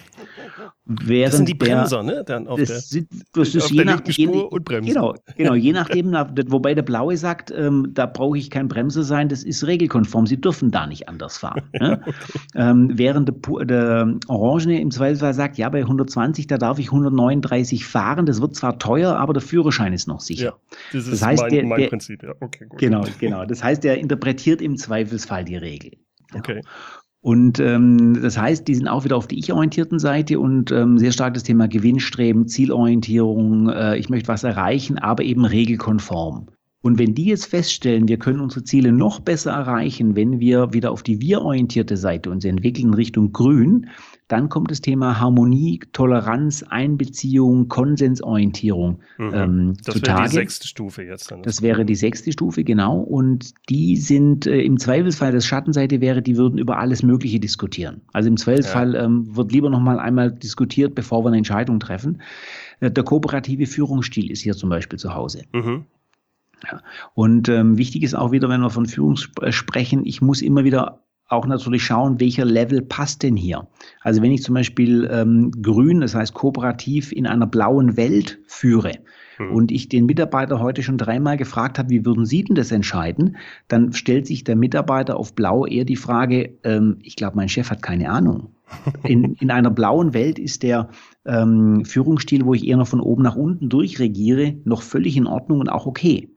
Während 0.85 1.33
das 1.33 1.37
sind 1.37 1.49
die 1.49 1.53
Bremser, 1.53 2.03
der, 2.03 2.15
ne? 2.15 2.23
Dann 2.25 2.47
auf 2.47 2.59
das, 2.59 2.67
der, 2.67 2.79
sind, 2.79 3.07
das 3.33 3.55
ist 3.55 3.69
je 3.69 3.83
nach, 3.85 4.01
je, 4.05 4.27
und 4.27 4.65
Bremsen. 4.65 4.93
Genau, 4.93 5.15
genau, 5.35 5.53
je 5.53 5.71
nachdem, 5.73 6.13
wobei 6.13 6.73
der 6.73 6.81
Blaue 6.81 7.15
sagt, 7.17 7.51
ähm, 7.51 7.91
da 7.93 8.05
brauche 8.05 8.37
ich 8.37 8.49
kein 8.49 8.67
Bremser 8.67 9.03
sein, 9.03 9.29
das 9.29 9.43
ist 9.43 9.65
regelkonform, 9.65 10.25
Sie 10.25 10.39
dürfen 10.39 10.71
da 10.71 10.87
nicht 10.87 11.07
anders 11.07 11.37
fahren. 11.37 11.61
Ne? 11.73 12.01
okay. 12.05 12.13
ähm, 12.55 12.91
während 12.93 13.29
der, 13.29 13.65
der 13.65 14.15
Orangene 14.27 14.81
im 14.81 14.91
Zweifelsfall 14.91 15.33
sagt, 15.33 15.57
ja, 15.57 15.69
bei 15.69 15.79
120, 15.79 16.47
da 16.47 16.57
darf 16.57 16.79
ich 16.79 16.87
139 16.87 17.85
fahren, 17.85 18.25
das 18.25 18.41
wird 18.41 18.55
zwar 18.55 18.79
teuer, 18.79 19.15
aber 19.15 19.33
der 19.33 19.41
Führerschein 19.41 19.93
ist 19.93 20.07
noch 20.07 20.21
sicher. 20.21 20.45
Ja, 20.45 20.77
das 20.91 21.03
ist 21.03 21.13
das 21.13 21.21
heißt, 21.21 21.41
mein, 21.43 21.51
der, 21.51 21.65
mein 21.65 21.89
Prinzip, 21.89 22.23
ja. 22.23 22.33
Okay, 22.39 22.65
gut. 22.67 22.79
Genau, 22.79 23.03
genau. 23.19 23.45
Das 23.45 23.63
heißt, 23.63 23.85
er 23.85 23.97
interpretiert 23.97 24.61
im 24.61 24.77
Zweifelsfall 24.77 25.45
die 25.45 25.57
Regel. 25.57 25.91
Okay. 26.35 26.61
Und 27.29 27.59
ähm, 27.59 28.19
das 28.23 28.39
heißt, 28.39 28.67
die 28.67 28.73
sind 28.73 28.87
auch 28.87 29.03
wieder 29.03 29.15
auf 29.15 29.27
die 29.27 29.37
ich-orientierten 29.37 29.99
Seite 29.99 30.39
und 30.39 30.71
ähm, 30.71 30.97
sehr 30.97 31.11
stark 31.11 31.35
das 31.35 31.43
Thema 31.43 31.67
Gewinnstreben, 31.67 32.47
Zielorientierung, 32.47 33.69
äh, 33.69 33.97
ich 33.99 34.09
möchte 34.09 34.29
was 34.29 34.43
erreichen, 34.43 34.97
aber 34.97 35.21
eben 35.23 35.45
regelkonform. 35.45 36.47
Und 36.81 36.97
wenn 36.97 37.13
die 37.13 37.25
jetzt 37.25 37.45
feststellen, 37.45 38.07
wir 38.07 38.17
können 38.17 38.39
unsere 38.39 38.63
Ziele 38.63 38.91
noch 38.91 39.19
besser 39.19 39.51
erreichen, 39.51 40.15
wenn 40.15 40.39
wir 40.39 40.73
wieder 40.73 40.89
auf 40.89 41.03
die 41.03 41.21
wir-orientierte 41.21 41.97
Seite 41.97 42.31
uns 42.31 42.45
entwickeln 42.45 42.95
Richtung 42.95 43.31
Grün, 43.31 43.89
dann 44.29 44.47
kommt 44.47 44.71
das 44.71 44.79
Thema 44.79 45.19
Harmonie, 45.19 45.81
Toleranz, 45.91 46.63
Einbeziehung, 46.63 47.67
Konsensorientierung 47.67 48.99
mhm. 49.17 49.33
ähm, 49.33 49.73
das 49.83 50.01
wäre 50.01 50.23
die 50.23 50.29
sechste 50.29 50.67
Stufe 50.67 51.03
jetzt. 51.03 51.31
Dann 51.31 51.43
das 51.43 51.61
wäre 51.61 51.85
die 51.85 51.95
sechste 51.95 52.31
Stufe, 52.31 52.63
genau. 52.63 52.99
Und 52.99 53.53
die 53.69 53.97
sind 53.97 54.47
äh, 54.47 54.61
im 54.61 54.77
Zweifelsfall, 54.77 55.31
das 55.31 55.45
Schattenseite 55.45 55.99
wäre, 55.99 56.21
die 56.21 56.37
würden 56.37 56.57
über 56.59 56.77
alles 56.77 57.03
Mögliche 57.03 57.39
diskutieren. 57.39 58.01
Also 58.13 58.29
im 58.29 58.37
Zweifelsfall 58.37 58.93
ja. 58.93 59.03
ähm, 59.03 59.35
wird 59.35 59.51
lieber 59.51 59.69
nochmal 59.69 59.99
einmal 59.99 60.31
diskutiert, 60.31 60.95
bevor 60.95 61.23
wir 61.23 61.29
eine 61.29 61.37
Entscheidung 61.37 61.79
treffen. 61.79 62.21
Äh, 62.79 62.91
der 62.91 63.03
kooperative 63.03 63.65
Führungsstil 63.65 64.31
ist 64.31 64.41
hier 64.41 64.53
zum 64.53 64.69
Beispiel 64.69 64.99
zu 64.99 65.13
Hause. 65.13 65.43
Mhm. 65.53 65.85
Ja. 66.69 66.81
Und 67.13 67.49
ähm, 67.49 67.77
wichtig 67.77 68.03
ist 68.03 68.15
auch 68.15 68.31
wieder, 68.31 68.49
wenn 68.49 68.61
wir 68.61 68.69
von 68.69 68.85
Führung 68.85 69.15
sp 69.15 69.51
sprechen, 69.51 70.05
ich 70.05 70.21
muss 70.21 70.41
immer 70.41 70.63
wieder 70.63 71.03
auch 71.29 71.45
natürlich 71.45 71.83
schauen, 71.83 72.19
welcher 72.19 72.43
Level 72.43 72.81
passt 72.81 73.23
denn 73.23 73.35
hier. 73.35 73.67
Also 74.01 74.21
wenn 74.21 74.31
ich 74.31 74.43
zum 74.43 74.55
Beispiel 74.55 75.07
ähm, 75.11 75.51
grün, 75.61 76.01
das 76.01 76.15
heißt 76.15 76.33
kooperativ 76.33 77.11
in 77.11 77.27
einer 77.27 77.45
blauen 77.47 77.95
Welt 77.95 78.39
führe 78.47 78.93
mhm. 79.37 79.51
und 79.51 79.71
ich 79.71 79.89
den 79.89 80.07
Mitarbeiter 80.07 80.59
heute 80.59 80.81
schon 80.81 80.97
dreimal 80.97 81.37
gefragt 81.37 81.77
habe, 81.77 81.91
wie 81.91 82.05
würden 82.05 82.25
Sie 82.25 82.43
denn 82.43 82.55
das 82.55 82.71
entscheiden, 82.71 83.37
dann 83.67 83.93
stellt 83.93 84.25
sich 84.25 84.43
der 84.43 84.55
Mitarbeiter 84.55 85.17
auf 85.17 85.35
blau 85.35 85.65
eher 85.65 85.85
die 85.85 85.95
Frage, 85.95 86.57
ähm, 86.63 86.97
ich 87.03 87.15
glaube, 87.15 87.37
mein 87.37 87.49
Chef 87.49 87.69
hat 87.69 87.83
keine 87.83 88.09
Ahnung. 88.09 88.49
In, 89.03 89.35
in 89.39 89.51
einer 89.51 89.71
blauen 89.71 90.15
Welt 90.15 90.39
ist 90.39 90.63
der 90.63 90.89
ähm, 91.25 91.85
Führungsstil, 91.85 92.45
wo 92.45 92.55
ich 92.55 92.67
eher 92.67 92.77
noch 92.77 92.87
von 92.87 93.01
oben 93.01 93.21
nach 93.21 93.35
unten 93.35 93.69
durchregiere, 93.69 94.55
noch 94.65 94.81
völlig 94.81 95.15
in 95.15 95.27
Ordnung 95.27 95.59
und 95.59 95.69
auch 95.69 95.85
okay. 95.85 96.29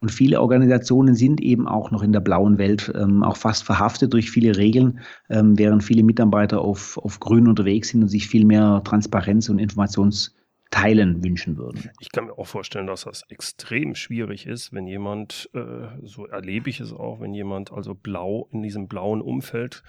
Und 0.00 0.10
viele 0.10 0.40
Organisationen 0.40 1.14
sind 1.14 1.40
eben 1.40 1.66
auch 1.66 1.90
noch 1.90 2.02
in 2.02 2.12
der 2.12 2.20
blauen 2.20 2.58
Welt 2.58 2.92
ähm, 2.94 3.22
auch 3.22 3.36
fast 3.36 3.64
verhaftet 3.64 4.12
durch 4.12 4.30
viele 4.30 4.56
Regeln, 4.56 5.00
ähm, 5.30 5.58
während 5.58 5.82
viele 5.82 6.02
Mitarbeiter 6.02 6.60
auf, 6.60 6.98
auf 6.98 7.18
grün 7.18 7.48
unterwegs 7.48 7.88
sind 7.88 8.02
und 8.02 8.08
sich 8.08 8.28
viel 8.28 8.44
mehr 8.44 8.82
Transparenz 8.84 9.48
und 9.48 9.58
Informationsteilen 9.58 11.24
wünschen 11.24 11.56
würden. 11.56 11.90
Ich 12.00 12.12
kann 12.12 12.26
mir 12.26 12.38
auch 12.38 12.46
vorstellen, 12.46 12.86
dass 12.86 13.04
das 13.04 13.22
extrem 13.30 13.94
schwierig 13.94 14.46
ist, 14.46 14.74
wenn 14.74 14.86
jemand, 14.86 15.48
äh, 15.54 15.88
so 16.02 16.26
erlebe 16.26 16.68
ich 16.68 16.80
es 16.80 16.92
auch, 16.92 17.20
wenn 17.20 17.32
jemand 17.32 17.72
also 17.72 17.94
blau 17.94 18.48
in 18.52 18.62
diesem 18.62 18.88
blauen 18.88 19.22
Umfeld 19.22 19.82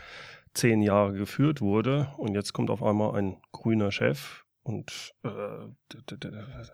zehn 0.53 0.81
Jahre 0.81 1.13
geführt 1.13 1.59
wurde 1.59 2.13
und 2.17 2.33
jetzt 2.33 2.53
kommt 2.53 2.69
auf 2.69 2.81
einmal 2.81 3.15
ein 3.15 3.37
grüner 3.51 3.91
Chef 3.91 4.46
und 4.67 5.13
äh, 5.23 5.29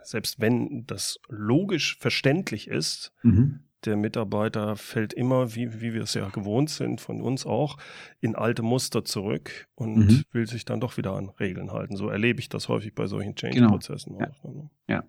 selbst 0.01 0.41
wenn 0.41 0.83
das 0.87 1.19
logisch 1.29 1.95
verständlich 1.99 2.67
ist, 2.67 3.13
mhm. 3.21 3.59
der 3.85 3.97
Mitarbeiter 3.97 4.75
fällt 4.75 5.13
immer, 5.13 5.53
wie, 5.53 5.79
wie 5.79 5.93
wir 5.93 6.01
es 6.01 6.15
ja 6.15 6.27
gewohnt 6.29 6.71
sind, 6.71 7.01
von 7.01 7.21
uns 7.21 7.45
auch, 7.45 7.77
in 8.19 8.35
alte 8.35 8.63
Muster 8.63 9.05
zurück 9.05 9.67
und 9.75 10.07
mhm. 10.07 10.23
will 10.31 10.47
sich 10.47 10.65
dann 10.65 10.79
doch 10.79 10.97
wieder 10.97 11.13
an 11.13 11.29
Regeln 11.39 11.71
halten. 11.71 11.95
So 11.95 12.09
erlebe 12.09 12.39
ich 12.39 12.49
das 12.49 12.67
häufig 12.67 12.95
bei 12.95 13.05
solchen 13.05 13.35
genau. 13.35 13.51
Change-Prozessen. 13.51 14.17
Genau. 14.17 14.31
Ja. 14.43 14.49
Ne? 14.49 14.69
ja. 14.87 15.03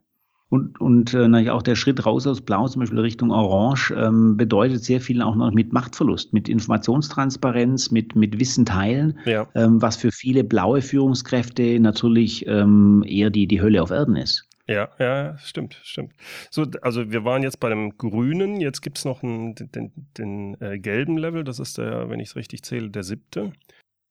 Und, 0.55 0.81
und 0.81 1.15
äh, 1.15 1.51
auch 1.51 1.63
der 1.63 1.75
Schritt 1.75 2.07
raus 2.07 2.29
aus 2.29 2.41
Blau, 2.41 2.69
zum 2.69 2.79
Beispiel 2.79 3.01
Richtung 3.01 3.33
Orange, 3.33 3.93
ähm, 3.97 4.37
bedeutet 4.37 4.85
sehr 4.85 5.01
viel 5.01 5.21
auch 5.21 5.35
noch 5.35 5.51
mit 5.51 5.73
Machtverlust, 5.73 6.33
mit 6.33 6.49
Informationstransparenz, 6.49 7.91
mit, 7.91 8.15
mit 8.15 8.39
Wissen 8.39 8.65
teilen, 8.65 9.19
ja. 9.25 9.49
ähm, 9.57 9.83
was 9.83 9.97
für 9.97 10.13
viele 10.13 10.45
blaue 10.45 10.81
Führungskräfte 10.81 11.81
natürlich 11.81 12.47
ähm, 12.47 13.05
eher 13.05 13.31
die, 13.31 13.49
die 13.49 13.61
Hölle 13.61 13.83
auf 13.83 13.91
Erden 13.91 14.15
ist. 14.15 14.49
Ja, 14.69 14.91
ja, 15.01 15.37
stimmt, 15.39 15.81
stimmt. 15.83 16.13
So, 16.53 16.67
also 16.83 17.11
wir 17.11 17.25
waren 17.25 17.43
jetzt 17.43 17.59
bei 17.59 17.69
dem 17.69 17.99
grünen, 17.99 18.61
jetzt 18.61 18.81
gibt 18.81 18.99
es 18.99 19.05
noch 19.05 19.25
einen, 19.25 19.57
den, 19.57 19.73
den, 19.73 19.93
den 20.17 20.61
äh, 20.61 20.79
gelben 20.79 21.19
Level, 21.19 21.43
das 21.43 21.59
ist 21.59 21.79
der, 21.79 22.11
wenn 22.11 22.21
ich 22.21 22.29
es 22.29 22.37
richtig 22.37 22.63
zähle, 22.63 22.91
der 22.91 23.03
siebte. 23.03 23.53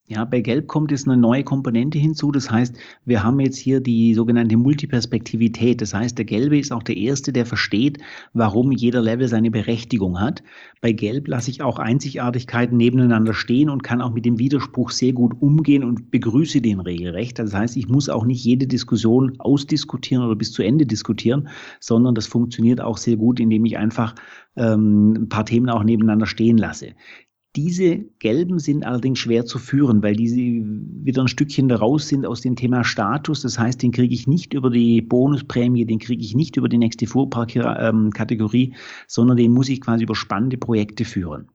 Ja, 0.06 0.26
bei 0.26 0.42
Gelb 0.42 0.66
kommt 0.66 0.90
jetzt 0.90 1.08
eine 1.08 1.16
neue 1.16 1.44
Komponente 1.44 1.96
hinzu. 1.96 2.30
Das 2.30 2.50
heißt, 2.50 2.76
wir 3.06 3.22
haben 3.22 3.40
jetzt 3.40 3.56
hier 3.56 3.80
die 3.80 4.12
sogenannte 4.12 4.58
Multiperspektivität. 4.58 5.80
Das 5.80 5.94
heißt, 5.94 6.18
der 6.18 6.26
Gelbe 6.26 6.58
ist 6.58 6.72
auch 6.72 6.82
der 6.82 6.98
Erste, 6.98 7.32
der 7.32 7.46
versteht, 7.46 7.96
warum 8.34 8.70
jeder 8.70 9.00
Level 9.00 9.28
seine 9.28 9.50
Berechtigung 9.50 10.20
hat. 10.20 10.42
Bei 10.82 10.92
Gelb 10.92 11.26
lasse 11.26 11.50
ich 11.50 11.62
auch 11.62 11.78
Einzigartigkeiten 11.78 12.76
nebeneinander 12.76 13.32
stehen 13.32 13.70
und 13.70 13.82
kann 13.82 14.02
auch 14.02 14.12
mit 14.12 14.26
dem 14.26 14.38
Widerspruch 14.38 14.90
sehr 14.90 15.14
gut 15.14 15.40
umgehen 15.40 15.82
und 15.82 16.10
begrüße 16.10 16.60
den 16.60 16.80
regelrecht. 16.80 17.38
Das 17.38 17.54
heißt, 17.54 17.74
ich 17.78 17.88
muss 17.88 18.10
auch 18.10 18.26
nicht 18.26 18.44
jede 18.44 18.66
Diskussion 18.66 19.40
ausdiskutieren 19.40 20.22
oder 20.22 20.36
bis 20.36 20.52
zu 20.52 20.62
Ende 20.62 20.84
diskutieren, 20.84 21.48
sondern 21.80 22.14
das 22.14 22.26
funktioniert 22.26 22.82
auch 22.82 22.98
sehr 22.98 23.16
gut, 23.16 23.40
indem 23.40 23.64
ich 23.64 23.78
einfach 23.78 24.14
ähm, 24.56 25.14
ein 25.14 25.28
paar 25.30 25.46
Themen 25.46 25.70
auch 25.70 25.82
nebeneinander 25.82 26.26
stehen 26.26 26.58
lasse. 26.58 26.88
Diese 27.56 27.98
gelben 28.18 28.58
sind 28.58 28.84
allerdings 28.84 29.20
schwer 29.20 29.44
zu 29.44 29.58
führen, 29.58 30.02
weil 30.02 30.16
diese 30.16 30.36
wieder 30.36 31.22
ein 31.22 31.28
Stückchen 31.28 31.70
raus 31.70 32.08
sind 32.08 32.26
aus 32.26 32.40
dem 32.40 32.56
Thema 32.56 32.82
Status. 32.82 33.42
Das 33.42 33.58
heißt, 33.58 33.80
den 33.80 33.92
kriege 33.92 34.12
ich 34.12 34.26
nicht 34.26 34.54
über 34.54 34.70
die 34.70 35.00
Bonusprämie, 35.00 35.84
den 35.84 36.00
kriege 36.00 36.22
ich 36.22 36.34
nicht 36.34 36.56
über 36.56 36.68
die 36.68 36.78
nächste 36.78 37.06
Fuhrpark-Kategorie, 37.06 38.74
sondern 39.06 39.36
den 39.36 39.52
muss 39.52 39.68
ich 39.68 39.80
quasi 39.80 40.02
über 40.02 40.16
spannende 40.16 40.56
Projekte 40.56 41.04
führen. 41.04 41.48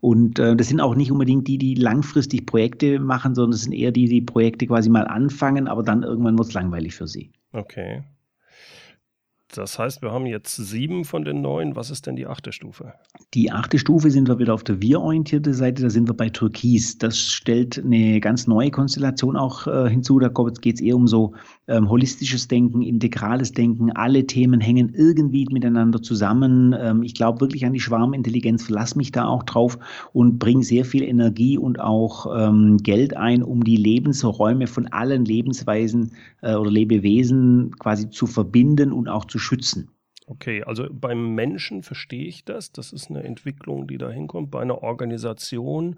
Und 0.00 0.38
äh, 0.38 0.56
das 0.56 0.68
sind 0.68 0.80
auch 0.80 0.94
nicht 0.94 1.12
unbedingt 1.12 1.48
die, 1.48 1.58
die 1.58 1.74
langfristig 1.74 2.46
Projekte 2.46 2.98
machen, 2.98 3.34
sondern 3.34 3.52
das 3.52 3.62
sind 3.62 3.72
eher 3.72 3.92
die, 3.92 4.08
die 4.08 4.20
Projekte 4.20 4.66
quasi 4.66 4.90
mal 4.90 5.06
anfangen, 5.06 5.68
aber 5.68 5.82
dann 5.82 6.02
irgendwann 6.02 6.36
wird 6.36 6.48
es 6.48 6.54
langweilig 6.54 6.94
für 6.94 7.06
sie. 7.06 7.30
Okay. 7.52 8.02
Das 9.56 9.78
heißt, 9.78 10.02
wir 10.02 10.10
haben 10.10 10.26
jetzt 10.26 10.56
sieben 10.56 11.04
von 11.04 11.24
den 11.24 11.40
neun. 11.40 11.76
Was 11.76 11.90
ist 11.90 12.06
denn 12.06 12.16
die 12.16 12.26
achte 12.26 12.52
Stufe? 12.52 12.94
Die 13.34 13.52
achte 13.52 13.78
Stufe 13.78 14.10
sind 14.10 14.28
wir 14.28 14.38
wieder 14.38 14.52
auf 14.52 14.64
der 14.64 14.80
wir-orientierte 14.80 15.54
Seite. 15.54 15.82
Da 15.82 15.90
sind 15.90 16.08
wir 16.08 16.14
bei 16.14 16.28
Türkis. 16.28 16.98
Das 16.98 17.18
stellt 17.18 17.78
eine 17.78 18.20
ganz 18.20 18.46
neue 18.46 18.70
Konstellation 18.70 19.36
auch 19.36 19.66
äh, 19.66 19.88
hinzu. 19.88 20.18
Da 20.18 20.28
geht 20.60 20.74
es 20.74 20.80
eher 20.80 20.96
um 20.96 21.06
so 21.06 21.34
ähm, 21.68 21.88
holistisches 21.88 22.48
Denken, 22.48 22.82
integrales 22.82 23.52
Denken, 23.52 23.92
alle 23.92 24.26
Themen 24.26 24.60
hängen 24.60 24.92
irgendwie 24.94 25.46
miteinander 25.50 26.02
zusammen. 26.02 26.74
Ähm, 26.78 27.02
ich 27.02 27.14
glaube 27.14 27.40
wirklich 27.40 27.64
an 27.64 27.72
die 27.72 27.80
Schwarmintelligenz, 27.80 28.64
verlass 28.64 28.96
mich 28.96 29.12
da 29.12 29.26
auch 29.26 29.42
drauf 29.42 29.78
und 30.12 30.38
bringe 30.38 30.62
sehr 30.62 30.84
viel 30.84 31.02
Energie 31.02 31.58
und 31.58 31.80
auch 31.80 32.26
ähm, 32.36 32.78
Geld 32.78 33.16
ein, 33.16 33.42
um 33.42 33.64
die 33.64 33.76
Lebensräume 33.76 34.66
von 34.66 34.88
allen 34.88 35.24
Lebensweisen 35.24 36.12
äh, 36.42 36.54
oder 36.54 36.70
Lebewesen 36.70 37.74
quasi 37.78 38.10
zu 38.10 38.26
verbinden 38.26 38.92
und 38.92 39.08
auch 39.08 39.24
zu 39.24 39.38
schützen. 39.38 39.88
Okay, 40.26 40.62
also 40.62 40.86
beim 40.90 41.34
Menschen 41.34 41.82
verstehe 41.82 42.24
ich 42.24 42.44
das. 42.44 42.72
Das 42.72 42.92
ist 42.92 43.10
eine 43.10 43.24
Entwicklung, 43.24 43.86
die 43.86 43.98
da 43.98 44.10
hinkommt. 44.10 44.50
Bei 44.50 44.60
einer 44.60 44.82
Organisation 44.82 45.96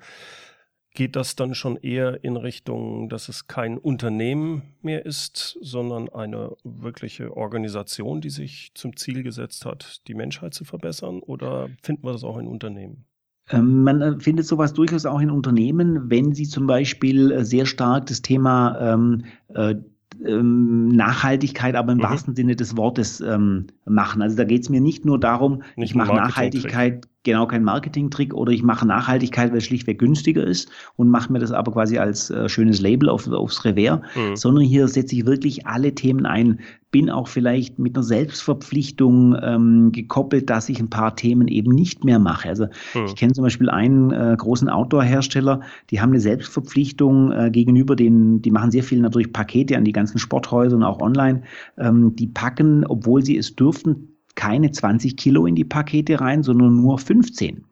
geht 0.96 1.14
das 1.14 1.37
dann 1.37 1.54
schon 1.54 1.76
eher 1.76 2.24
in 2.24 2.37
Richtung, 2.37 3.09
dass 3.09 3.28
es 3.28 3.46
kein 3.46 3.78
Unternehmen 3.78 4.62
mehr 4.82 5.06
ist, 5.06 5.56
sondern 5.61 6.09
eine 6.09 6.56
wirkliche 6.64 7.37
Organisation, 7.37 8.20
die 8.20 8.30
sich 8.30 8.72
zum 8.74 8.96
Ziel 8.96 9.22
gesetzt 9.22 9.64
hat, 9.64 10.00
die 10.09 10.14
Menschheit 10.14 10.54
zu 10.54 10.64
verbessern? 10.64 11.20
Oder 11.20 11.68
finden 11.82 12.04
wir 12.04 12.12
das 12.12 12.24
auch 12.24 12.38
in 12.38 12.48
Unternehmen? 12.48 13.04
Ähm, 13.50 13.85
man 13.85 14.02
äh, 14.02 14.18
findet 14.18 14.46
sowas 14.46 14.72
durchaus 14.72 15.06
auch 15.06 15.20
in 15.20 15.30
Unternehmen, 15.30 16.11
wenn 16.11 16.35
sie 16.35 16.48
zum 16.48 16.66
Beispiel 16.66 17.30
äh, 17.30 17.44
sehr 17.44 17.66
stark 17.66 18.06
das 18.06 18.22
Thema 18.22 18.76
ähm, 18.80 19.24
äh, 19.54 19.76
ähm, 20.24 20.88
Nachhaltigkeit, 20.88 21.74
aber 21.76 21.92
im 21.92 21.98
mhm. 21.98 22.04
wahrsten 22.04 22.35
Sinne 22.35 22.56
des 22.56 22.76
Wortes 22.76 23.20
ähm, 23.20 23.66
machen. 23.85 24.22
Also 24.22 24.37
da 24.37 24.44
geht 24.44 24.62
es 24.62 24.70
mir 24.70 24.80
nicht 24.80 25.04
nur 25.04 25.20
darum, 25.20 25.62
nicht 25.76 25.90
ich 25.90 25.94
mache 25.94 26.14
Nachhaltigkeit 26.14 27.06
genau 27.26 27.46
kein 27.46 27.64
Marketing-Trick 27.64 28.32
oder 28.32 28.52
ich 28.52 28.62
mache 28.62 28.86
Nachhaltigkeit, 28.86 29.50
weil 29.50 29.58
es 29.58 29.64
schlichtweg 29.64 29.98
günstiger 29.98 30.42
ist 30.42 30.70
und 30.96 31.10
mache 31.10 31.30
mir 31.30 31.40
das 31.40 31.52
aber 31.52 31.72
quasi 31.72 31.98
als 31.98 32.30
äh, 32.30 32.48
schönes 32.48 32.80
Label 32.80 33.10
auf, 33.10 33.28
aufs 33.28 33.64
Revers, 33.66 34.00
mhm. 34.14 34.36
sondern 34.36 34.64
hier 34.64 34.88
setze 34.88 35.14
ich 35.14 35.26
wirklich 35.26 35.66
alle 35.66 35.94
Themen 35.94 36.24
ein. 36.24 36.60
Bin 36.92 37.10
auch 37.10 37.28
vielleicht 37.28 37.78
mit 37.78 37.96
einer 37.96 38.04
Selbstverpflichtung 38.04 39.36
ähm, 39.42 39.92
gekoppelt, 39.92 40.48
dass 40.48 40.68
ich 40.70 40.80
ein 40.80 40.88
paar 40.88 41.16
Themen 41.16 41.48
eben 41.48 41.72
nicht 41.72 42.04
mehr 42.04 42.18
mache. 42.18 42.48
Also 42.48 42.66
mhm. 42.94 43.06
ich 43.06 43.16
kenne 43.16 43.32
zum 43.32 43.42
Beispiel 43.42 43.68
einen 43.68 44.12
äh, 44.12 44.34
großen 44.38 44.70
Outdoor-Hersteller, 44.70 45.60
die 45.90 46.00
haben 46.00 46.10
eine 46.10 46.20
Selbstverpflichtung 46.20 47.32
äh, 47.32 47.50
gegenüber 47.50 47.96
den, 47.96 48.40
die 48.40 48.52
machen 48.52 48.70
sehr 48.70 48.84
viel 48.84 49.00
natürlich 49.00 49.32
Pakete 49.32 49.76
an 49.76 49.84
die 49.84 49.92
ganzen 49.92 50.18
Sporthäuser 50.18 50.76
und 50.76 50.84
auch 50.84 51.00
online. 51.00 51.42
Ähm, 51.76 52.14
die 52.14 52.28
packen, 52.28 52.86
obwohl 52.86 53.24
sie 53.24 53.36
es 53.36 53.56
dürften, 53.56 54.15
keine 54.37 54.70
20 54.70 55.16
Kilo 55.16 55.46
in 55.46 55.57
die 55.57 55.64
Pakete 55.64 56.20
rein, 56.20 56.44
sondern 56.44 56.77
nur 56.77 56.99
15. 56.99 57.64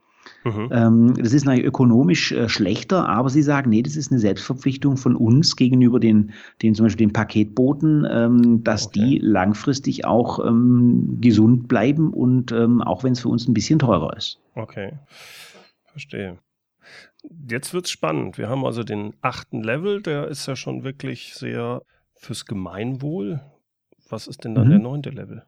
Mhm. 0.44 0.68
Ähm, 0.72 1.14
das 1.16 1.32
ist 1.32 1.44
natürlich 1.44 1.66
ökonomisch 1.66 2.32
äh, 2.32 2.48
schlechter, 2.48 3.08
aber 3.08 3.30
sie 3.30 3.42
sagen, 3.42 3.70
nee, 3.70 3.82
das 3.82 3.96
ist 3.96 4.10
eine 4.10 4.20
Selbstverpflichtung 4.20 4.96
von 4.96 5.16
uns 5.16 5.56
gegenüber 5.56 6.00
den, 6.00 6.32
den 6.60 6.74
zum 6.74 6.86
Beispiel 6.86 7.06
den 7.06 7.12
Paketboten, 7.12 8.06
ähm, 8.10 8.64
dass 8.64 8.88
okay. 8.88 9.00
die 9.00 9.18
langfristig 9.18 10.04
auch 10.04 10.44
ähm, 10.44 11.18
gesund 11.20 11.68
bleiben 11.68 12.12
und 12.12 12.52
auch 12.52 13.04
wenn 13.04 13.12
es 13.12 13.20
für 13.20 13.28
uns 13.28 13.48
ein 13.48 13.54
bisschen 13.54 13.78
teurer 13.78 14.16
ist. 14.16 14.40
Okay, 14.54 14.92
verstehe. 15.84 16.38
Jetzt 17.48 17.72
wird 17.72 17.86
es 17.86 17.90
spannend. 17.90 18.36
Wir 18.36 18.48
haben 18.48 18.64
also 18.64 18.84
den 18.84 19.14
achten 19.22 19.62
Level, 19.62 20.02
der 20.02 20.28
ist 20.28 20.46
ja 20.46 20.56
schon 20.56 20.84
wirklich 20.84 21.34
sehr 21.34 21.82
fürs 22.14 22.44
Gemeinwohl. 22.44 23.40
Was 24.08 24.26
ist 24.26 24.44
denn 24.44 24.54
dann 24.54 24.66
mhm. 24.66 24.70
der 24.70 24.78
neunte 24.80 25.10
Level? 25.10 25.44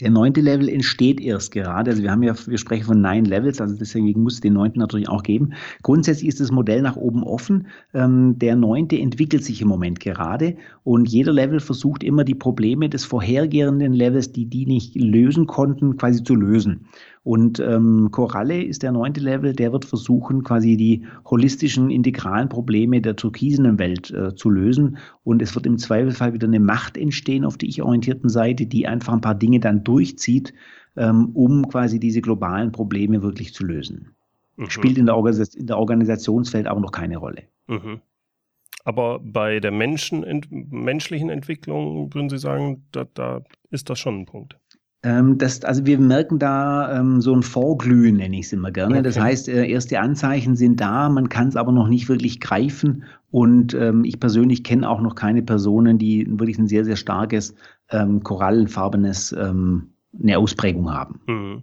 Der 0.00 0.10
neunte 0.10 0.40
Level 0.40 0.68
entsteht 0.68 1.20
erst 1.20 1.50
gerade. 1.50 1.90
Also 1.90 2.04
wir 2.04 2.12
haben 2.12 2.22
ja, 2.22 2.32
wir 2.46 2.58
sprechen 2.58 2.84
von 2.84 3.00
nine 3.00 3.28
Levels, 3.28 3.60
also 3.60 3.74
deswegen 3.74 4.22
muss 4.22 4.34
es 4.34 4.40
den 4.40 4.52
neunten 4.52 4.78
natürlich 4.78 5.08
auch 5.08 5.24
geben. 5.24 5.54
Grundsätzlich 5.82 6.28
ist 6.28 6.38
das 6.38 6.52
Modell 6.52 6.82
nach 6.82 6.94
oben 6.94 7.24
offen. 7.24 7.66
Ähm, 7.94 8.38
der 8.38 8.54
neunte 8.54 8.96
entwickelt 8.96 9.42
sich 9.42 9.60
im 9.60 9.66
Moment 9.66 9.98
gerade 9.98 10.56
und 10.84 11.08
jeder 11.08 11.32
Level 11.32 11.58
versucht 11.58 12.04
immer 12.04 12.22
die 12.22 12.36
Probleme 12.36 12.88
des 12.88 13.04
vorhergehenden 13.04 13.92
Levels, 13.92 14.30
die 14.30 14.46
die 14.46 14.66
nicht 14.66 14.94
lösen 14.94 15.48
konnten, 15.48 15.96
quasi 15.96 16.22
zu 16.22 16.36
lösen. 16.36 16.86
Und 17.22 17.60
ähm, 17.60 18.08
Coralle 18.10 18.62
ist 18.62 18.82
der 18.82 18.92
neunte 18.92 19.20
Level, 19.20 19.52
der 19.52 19.72
wird 19.72 19.84
versuchen, 19.84 20.44
quasi 20.44 20.76
die 20.76 21.04
holistischen, 21.24 21.90
integralen 21.90 22.48
Probleme 22.48 23.00
der 23.00 23.16
türkisenen 23.16 23.78
Welt 23.78 24.10
äh, 24.10 24.34
zu 24.34 24.50
lösen. 24.50 24.98
Und 25.24 25.42
es 25.42 25.54
wird 25.54 25.66
im 25.66 25.78
Zweifelsfall 25.78 26.32
wieder 26.32 26.46
eine 26.46 26.60
Macht 26.60 26.96
entstehen 26.96 27.44
auf 27.44 27.58
der 27.58 27.68
ich-orientierten 27.68 28.30
Seite, 28.30 28.66
die 28.66 28.86
einfach 28.86 29.12
ein 29.12 29.20
paar 29.20 29.34
Dinge 29.34 29.60
dann 29.60 29.84
durchzieht, 29.84 30.54
ähm, 30.96 31.30
um 31.34 31.68
quasi 31.68 32.00
diese 32.00 32.20
globalen 32.20 32.72
Probleme 32.72 33.22
wirklich 33.22 33.54
zu 33.54 33.64
lösen. 33.64 34.14
Mhm. 34.56 34.70
Spielt 34.70 34.98
in 34.98 35.06
der, 35.06 35.16
Organis 35.16 35.54
in 35.54 35.66
der 35.66 35.78
Organisationswelt 35.78 36.66
aber 36.66 36.80
noch 36.80 36.92
keine 36.92 37.18
Rolle. 37.18 37.44
Mhm. 37.66 38.00
Aber 38.84 39.18
bei 39.18 39.60
der 39.60 39.70
Menschen, 39.70 40.24
ent 40.24 40.48
menschlichen 40.50 41.28
Entwicklung 41.28 42.14
würden 42.14 42.30
Sie 42.30 42.38
sagen, 42.38 42.86
da, 42.92 43.04
da 43.12 43.42
ist 43.70 43.90
das 43.90 43.98
schon 43.98 44.20
ein 44.20 44.26
Punkt. 44.26 44.58
Ähm, 45.04 45.38
das, 45.38 45.64
also 45.64 45.86
wir 45.86 45.98
merken 45.98 46.38
da 46.38 46.98
ähm, 46.98 47.20
so 47.20 47.34
ein 47.34 47.42
Vorglühen, 47.42 48.16
nenne 48.16 48.38
ich 48.38 48.46
es 48.46 48.52
immer 48.52 48.72
gerne. 48.72 48.94
Okay. 48.94 49.02
Das 49.02 49.18
heißt, 49.18 49.48
äh, 49.48 49.68
erste 49.68 50.00
Anzeichen 50.00 50.56
sind 50.56 50.80
da, 50.80 51.08
man 51.08 51.28
kann 51.28 51.48
es 51.48 51.56
aber 51.56 51.70
noch 51.70 51.88
nicht 51.88 52.08
wirklich 52.08 52.40
greifen. 52.40 53.04
Und 53.30 53.74
ähm, 53.74 54.04
ich 54.04 54.18
persönlich 54.18 54.64
kenne 54.64 54.88
auch 54.88 55.00
noch 55.00 55.14
keine 55.14 55.42
Personen, 55.42 55.98
die 55.98 56.26
wirklich 56.28 56.58
ein 56.58 56.66
sehr, 56.66 56.84
sehr 56.84 56.96
starkes 56.96 57.54
ähm, 57.90 58.22
korallenfarbenes 58.22 59.32
ähm, 59.32 59.92
eine 60.20 60.38
Ausprägung 60.38 60.92
haben. 60.92 61.20
Mhm. 61.26 61.62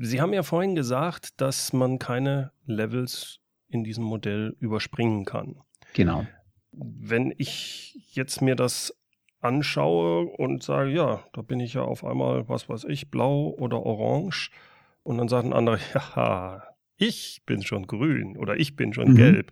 Sie 0.00 0.20
haben 0.20 0.32
ja 0.32 0.42
vorhin 0.42 0.74
gesagt, 0.74 1.40
dass 1.40 1.72
man 1.72 1.98
keine 1.98 2.52
Levels 2.66 3.40
in 3.68 3.84
diesem 3.84 4.04
Modell 4.04 4.56
überspringen 4.58 5.24
kann. 5.24 5.56
Genau. 5.94 6.26
Wenn 6.72 7.34
ich 7.36 7.98
jetzt 8.12 8.40
mir 8.40 8.54
das 8.54 8.94
anschaue 9.42 10.26
und 10.26 10.62
sage, 10.62 10.90
ja, 10.90 11.24
da 11.32 11.42
bin 11.42 11.60
ich 11.60 11.74
ja 11.74 11.82
auf 11.82 12.04
einmal, 12.04 12.48
was 12.48 12.68
weiß 12.68 12.84
ich, 12.84 13.10
blau 13.10 13.48
oder 13.58 13.84
orange. 13.84 14.50
Und 15.02 15.18
dann 15.18 15.28
sagt 15.28 15.44
ein 15.44 15.52
anderer, 15.52 15.78
ja, 16.16 16.62
ich 16.96 17.42
bin 17.44 17.62
schon 17.62 17.86
grün 17.86 18.36
oder 18.36 18.56
ich 18.56 18.76
bin 18.76 18.92
schon 18.94 19.12
mhm. 19.12 19.16
gelb. 19.16 19.50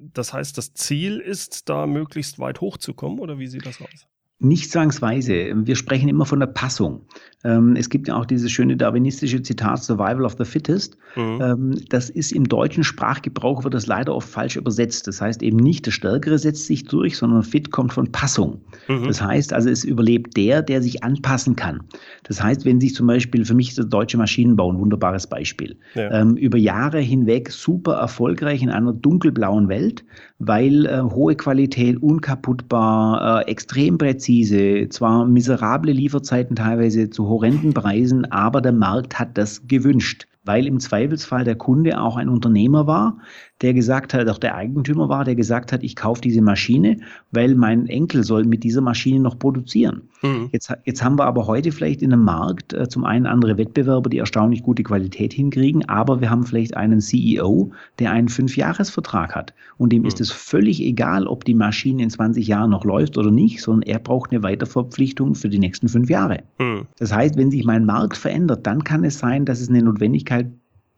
Das 0.00 0.32
heißt, 0.32 0.56
das 0.56 0.72
Ziel 0.72 1.18
ist, 1.18 1.68
da 1.68 1.86
möglichst 1.86 2.38
weit 2.38 2.60
hochzukommen 2.60 3.18
oder 3.18 3.38
wie 3.38 3.46
sieht 3.46 3.66
das 3.66 3.80
aus? 3.80 4.06
Nicht 4.38 4.70
zwangsweise. 4.70 5.52
Wir 5.66 5.76
sprechen 5.76 6.08
immer 6.08 6.26
von 6.26 6.40
der 6.40 6.46
Passung. 6.46 7.06
Ähm, 7.46 7.76
es 7.76 7.88
gibt 7.88 8.08
ja 8.08 8.16
auch 8.16 8.26
dieses 8.26 8.50
schöne 8.50 8.76
darwinistische 8.76 9.40
Zitat 9.40 9.82
Survival 9.82 10.24
of 10.24 10.34
the 10.36 10.44
Fittest. 10.44 10.98
Mhm. 11.14 11.40
Ähm, 11.40 11.74
das 11.88 12.10
ist 12.10 12.32
im 12.32 12.48
deutschen 12.48 12.82
Sprachgebrauch 12.82 13.62
wird 13.62 13.74
das 13.74 13.86
leider 13.86 14.14
oft 14.14 14.28
falsch 14.28 14.56
übersetzt. 14.56 15.06
Das 15.06 15.20
heißt 15.20 15.42
eben 15.42 15.58
nicht, 15.58 15.86
der 15.86 15.92
Stärkere 15.92 16.38
setzt 16.38 16.66
sich 16.66 16.84
durch, 16.84 17.16
sondern 17.16 17.44
Fit 17.44 17.70
kommt 17.70 17.92
von 17.92 18.10
Passung. 18.10 18.60
Mhm. 18.88 19.04
Das 19.06 19.22
heißt 19.22 19.52
also, 19.52 19.70
es 19.70 19.84
überlebt 19.84 20.36
der, 20.36 20.60
der 20.62 20.82
sich 20.82 21.04
anpassen 21.04 21.54
kann. 21.54 21.80
Das 22.24 22.42
heißt, 22.42 22.64
wenn 22.64 22.80
sich 22.80 22.94
zum 22.94 23.06
Beispiel, 23.06 23.44
für 23.44 23.54
mich 23.54 23.68
ist 23.68 23.78
der 23.78 23.84
deutsche 23.84 24.18
Maschinenbau 24.18 24.72
ein 24.72 24.78
wunderbares 24.78 25.28
Beispiel, 25.28 25.76
ja. 25.94 26.10
Ähm, 26.10 26.36
über 26.36 26.58
Jahre 26.58 26.98
hinweg 26.98 27.50
super 27.52 27.94
erfolgreich 27.94 28.62
in 28.62 28.70
einer 28.70 28.92
dunkelblauen 28.92 29.68
Welt, 29.68 30.04
weil 30.38 30.86
äh, 30.86 31.00
hohe 31.00 31.36
Qualität, 31.36 32.02
unkaputtbar, 32.02 33.42
äh, 33.42 33.50
extrem 33.50 33.98
präzise, 33.98 34.88
zwar 34.90 35.26
miserable 35.26 35.92
Lieferzeiten 35.92 36.56
teilweise 36.56 37.08
zu 37.10 37.28
horrenden 37.36 37.74
Preisen, 37.74 38.24
aber 38.32 38.62
der 38.62 38.72
Markt 38.72 39.18
hat 39.18 39.36
das 39.36 39.68
gewünscht, 39.68 40.26
weil 40.44 40.66
im 40.66 40.80
Zweifelsfall 40.80 41.44
der 41.44 41.56
Kunde 41.56 42.00
auch 42.00 42.16
ein 42.16 42.30
Unternehmer 42.30 42.86
war, 42.86 43.18
der 43.62 43.72
gesagt 43.72 44.12
hat, 44.12 44.28
auch 44.28 44.38
der 44.38 44.54
Eigentümer 44.54 45.08
war, 45.08 45.24
der 45.24 45.34
gesagt 45.34 45.72
hat, 45.72 45.82
ich 45.82 45.96
kaufe 45.96 46.20
diese 46.20 46.42
Maschine, 46.42 46.98
weil 47.30 47.54
mein 47.54 47.86
Enkel 47.86 48.22
soll 48.22 48.44
mit 48.44 48.64
dieser 48.64 48.82
Maschine 48.82 49.20
noch 49.20 49.38
produzieren. 49.38 50.02
Mhm. 50.22 50.50
Jetzt, 50.52 50.72
jetzt 50.84 51.02
haben 51.02 51.18
wir 51.18 51.24
aber 51.24 51.46
heute 51.46 51.72
vielleicht 51.72 52.02
in 52.02 52.12
einem 52.12 52.24
Markt 52.24 52.74
äh, 52.74 52.88
zum 52.88 53.04
einen 53.04 53.26
andere 53.26 53.56
Wettbewerber, 53.56 54.10
die 54.10 54.18
erstaunlich 54.18 54.62
gute 54.62 54.82
Qualität 54.82 55.32
hinkriegen, 55.32 55.88
aber 55.88 56.20
wir 56.20 56.28
haben 56.28 56.44
vielleicht 56.44 56.76
einen 56.76 57.00
CEO, 57.00 57.72
der 57.98 58.10
einen 58.10 58.28
Fünfjahresvertrag 58.28 59.34
hat 59.34 59.54
und 59.78 59.90
dem 59.90 60.02
mhm. 60.02 60.08
ist 60.08 60.20
es 60.20 60.30
völlig 60.30 60.82
egal, 60.82 61.26
ob 61.26 61.44
die 61.44 61.54
Maschine 61.54 62.02
in 62.02 62.10
20 62.10 62.46
Jahren 62.46 62.70
noch 62.70 62.84
läuft 62.84 63.16
oder 63.16 63.30
nicht, 63.30 63.62
sondern 63.62 63.88
er 63.88 63.98
braucht 63.98 64.32
eine 64.32 64.42
Weiterverpflichtung 64.42 65.34
für 65.34 65.48
die 65.48 65.58
nächsten 65.58 65.88
fünf 65.88 66.10
Jahre. 66.10 66.42
Mhm. 66.58 66.86
Das 66.98 67.14
heißt, 67.14 67.36
wenn 67.36 67.50
sich 67.50 67.64
mein 67.64 67.86
Markt 67.86 68.18
verändert, 68.18 68.66
dann 68.66 68.84
kann 68.84 69.02
es 69.04 69.18
sein, 69.18 69.46
dass 69.46 69.60
es 69.60 69.70
eine 69.70 69.82
Notwendigkeit 69.82 70.46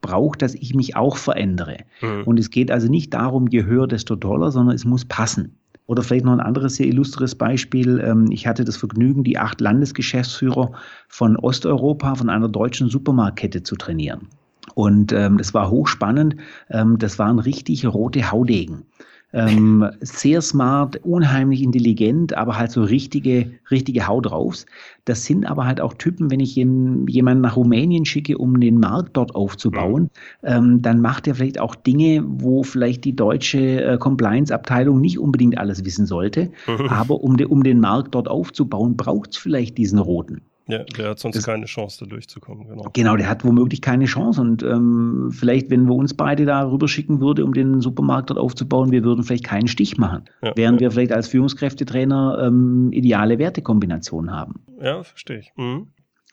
braucht, 0.00 0.42
dass 0.42 0.54
ich 0.54 0.74
mich 0.74 0.96
auch 0.96 1.16
verändere. 1.16 1.78
Mhm. 2.00 2.22
Und 2.24 2.38
es 2.38 2.50
geht 2.50 2.70
also 2.70 2.88
nicht 2.88 3.14
darum, 3.14 3.48
je 3.48 3.64
höher, 3.64 3.86
desto 3.86 4.16
toller, 4.16 4.50
sondern 4.50 4.74
es 4.74 4.84
muss 4.84 5.04
passen. 5.04 5.56
Oder 5.86 6.02
vielleicht 6.02 6.26
noch 6.26 6.32
ein 6.32 6.40
anderes 6.40 6.76
sehr 6.76 6.86
illustres 6.86 7.34
Beispiel. 7.34 7.98
Ähm, 8.04 8.26
ich 8.30 8.46
hatte 8.46 8.64
das 8.64 8.76
Vergnügen, 8.76 9.24
die 9.24 9.38
acht 9.38 9.60
Landesgeschäftsführer 9.60 10.72
von 11.08 11.36
Osteuropa, 11.36 12.14
von 12.14 12.28
einer 12.28 12.48
deutschen 12.48 12.88
Supermarktkette 12.88 13.62
zu 13.62 13.74
trainieren. 13.76 14.28
Und 14.74 15.12
ähm, 15.12 15.38
das 15.38 15.54
war 15.54 15.70
hochspannend. 15.70 16.36
Ähm, 16.68 16.98
das 16.98 17.18
waren 17.18 17.38
richtig 17.38 17.86
rote 17.86 18.30
Haudegen. 18.30 18.82
Ähm, 19.32 19.88
sehr 20.00 20.40
smart, 20.40 20.96
unheimlich 21.04 21.62
intelligent, 21.62 22.34
aber 22.34 22.58
halt 22.58 22.70
so 22.70 22.82
richtige, 22.82 23.50
richtige 23.70 24.06
Haut 24.06 24.26
drauf. 24.26 24.64
Das 25.04 25.24
sind 25.24 25.44
aber 25.44 25.66
halt 25.66 25.80
auch 25.80 25.94
Typen, 25.94 26.30
wenn 26.30 26.40
ich 26.40 26.56
jemanden 26.56 27.42
nach 27.42 27.56
Rumänien 27.56 28.04
schicke, 28.04 28.38
um 28.38 28.58
den 28.60 28.80
Markt 28.80 29.16
dort 29.16 29.34
aufzubauen, 29.34 30.10
ähm, 30.42 30.80
dann 30.80 31.00
macht 31.00 31.26
er 31.26 31.34
vielleicht 31.34 31.60
auch 31.60 31.74
Dinge, 31.74 32.24
wo 32.26 32.62
vielleicht 32.62 33.04
die 33.04 33.14
deutsche 33.14 33.82
äh, 33.82 33.98
Compliance-Abteilung 33.98 35.00
nicht 35.00 35.18
unbedingt 35.18 35.58
alles 35.58 35.84
wissen 35.84 36.06
sollte. 36.06 36.50
Mhm. 36.66 36.88
Aber 36.88 37.22
um, 37.22 37.36
de, 37.36 37.46
um 37.46 37.62
den 37.62 37.80
Markt 37.80 38.14
dort 38.14 38.28
aufzubauen, 38.28 38.96
braucht 38.96 39.32
es 39.32 39.36
vielleicht 39.36 39.76
diesen 39.76 39.98
roten. 39.98 40.42
Ja, 40.68 40.84
der 40.84 41.10
hat 41.10 41.18
sonst 41.18 41.36
das, 41.36 41.44
keine 41.44 41.64
Chance, 41.64 42.04
da 42.04 42.06
durchzukommen. 42.06 42.68
Genau. 42.68 42.90
genau, 42.92 43.16
der 43.16 43.28
hat 43.28 43.42
womöglich 43.42 43.80
keine 43.80 44.04
Chance. 44.04 44.40
Und 44.40 44.62
ähm, 44.62 45.30
vielleicht, 45.32 45.70
wenn 45.70 45.86
wir 45.86 45.94
uns 45.94 46.12
beide 46.12 46.44
da 46.44 46.70
rüberschicken 46.70 47.20
würden, 47.20 47.44
um 47.44 47.54
den 47.54 47.80
Supermarkt 47.80 48.28
dort 48.28 48.38
aufzubauen, 48.38 48.90
wir 48.90 49.02
würden 49.02 49.24
vielleicht 49.24 49.44
keinen 49.44 49.66
Stich 49.66 49.96
machen. 49.96 50.24
Ja, 50.42 50.52
während 50.56 50.80
ja. 50.80 50.86
wir 50.86 50.90
vielleicht 50.90 51.12
als 51.12 51.28
Führungskräftetrainer 51.28 52.44
ähm, 52.46 52.90
ideale 52.92 53.38
Wertekombinationen 53.38 54.30
haben. 54.30 54.60
Ja, 54.80 55.02
verstehe 55.02 55.38
ich. 55.38 55.52
Mhm. 55.56 55.88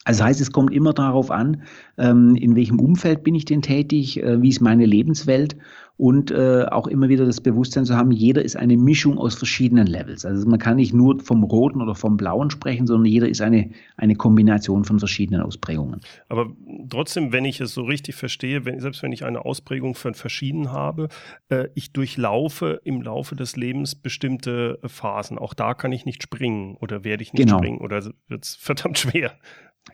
Also 0.05 0.19
das 0.19 0.27
heißt, 0.27 0.41
es 0.41 0.51
kommt 0.51 0.71
immer 0.71 0.93
darauf 0.93 1.31
an, 1.31 1.63
ähm, 1.97 2.35
in 2.35 2.55
welchem 2.55 2.79
Umfeld 2.79 3.23
bin 3.23 3.33
ich 3.33 3.45
denn 3.45 3.63
tätig, 3.63 4.21
äh, 4.21 4.41
wie 4.41 4.49
ist 4.49 4.61
meine 4.61 4.85
Lebenswelt 4.85 5.55
und 5.97 6.29
äh, 6.31 6.65
auch 6.65 6.87
immer 6.87 7.07
wieder 7.07 7.25
das 7.25 7.39
Bewusstsein 7.39 7.85
zu 7.85 7.95
haben, 7.95 8.11
jeder 8.11 8.43
ist 8.43 8.57
eine 8.57 8.75
Mischung 8.75 9.17
aus 9.17 9.35
verschiedenen 9.35 9.87
Levels. 9.87 10.25
Also 10.25 10.47
man 10.47 10.59
kann 10.59 10.75
nicht 10.75 10.93
nur 10.93 11.19
vom 11.21 11.43
Roten 11.43 11.81
oder 11.81 11.95
vom 11.95 12.17
Blauen 12.17 12.49
sprechen, 12.49 12.85
sondern 12.85 13.05
jeder 13.05 13.29
ist 13.29 13.41
eine, 13.41 13.71
eine 13.95 14.15
Kombination 14.15 14.83
von 14.83 14.99
verschiedenen 14.99 15.41
Ausprägungen. 15.41 16.01
Aber 16.27 16.51
trotzdem, 16.89 17.31
wenn 17.31 17.45
ich 17.45 17.61
es 17.61 17.73
so 17.73 17.83
richtig 17.83 18.15
verstehe, 18.15 18.65
wenn, 18.65 18.81
selbst 18.81 19.03
wenn 19.03 19.13
ich 19.13 19.23
eine 19.23 19.45
Ausprägung 19.45 19.95
von 19.95 20.15
verschieden 20.15 20.71
habe, 20.71 21.07
äh, 21.47 21.69
ich 21.75 21.93
durchlaufe 21.93 22.81
im 22.83 23.01
Laufe 23.01 23.35
des 23.35 23.55
Lebens 23.55 23.95
bestimmte 23.95 24.79
Phasen. 24.85 25.37
Auch 25.37 25.53
da 25.53 25.73
kann 25.73 25.93
ich 25.93 26.05
nicht 26.05 26.23
springen 26.23 26.75
oder 26.75 27.05
werde 27.05 27.23
ich 27.23 27.31
nicht 27.31 27.45
genau. 27.45 27.59
springen 27.59 27.79
oder 27.79 28.03
wird 28.27 28.43
es 28.43 28.55
verdammt 28.55 28.97
schwer. 28.97 29.31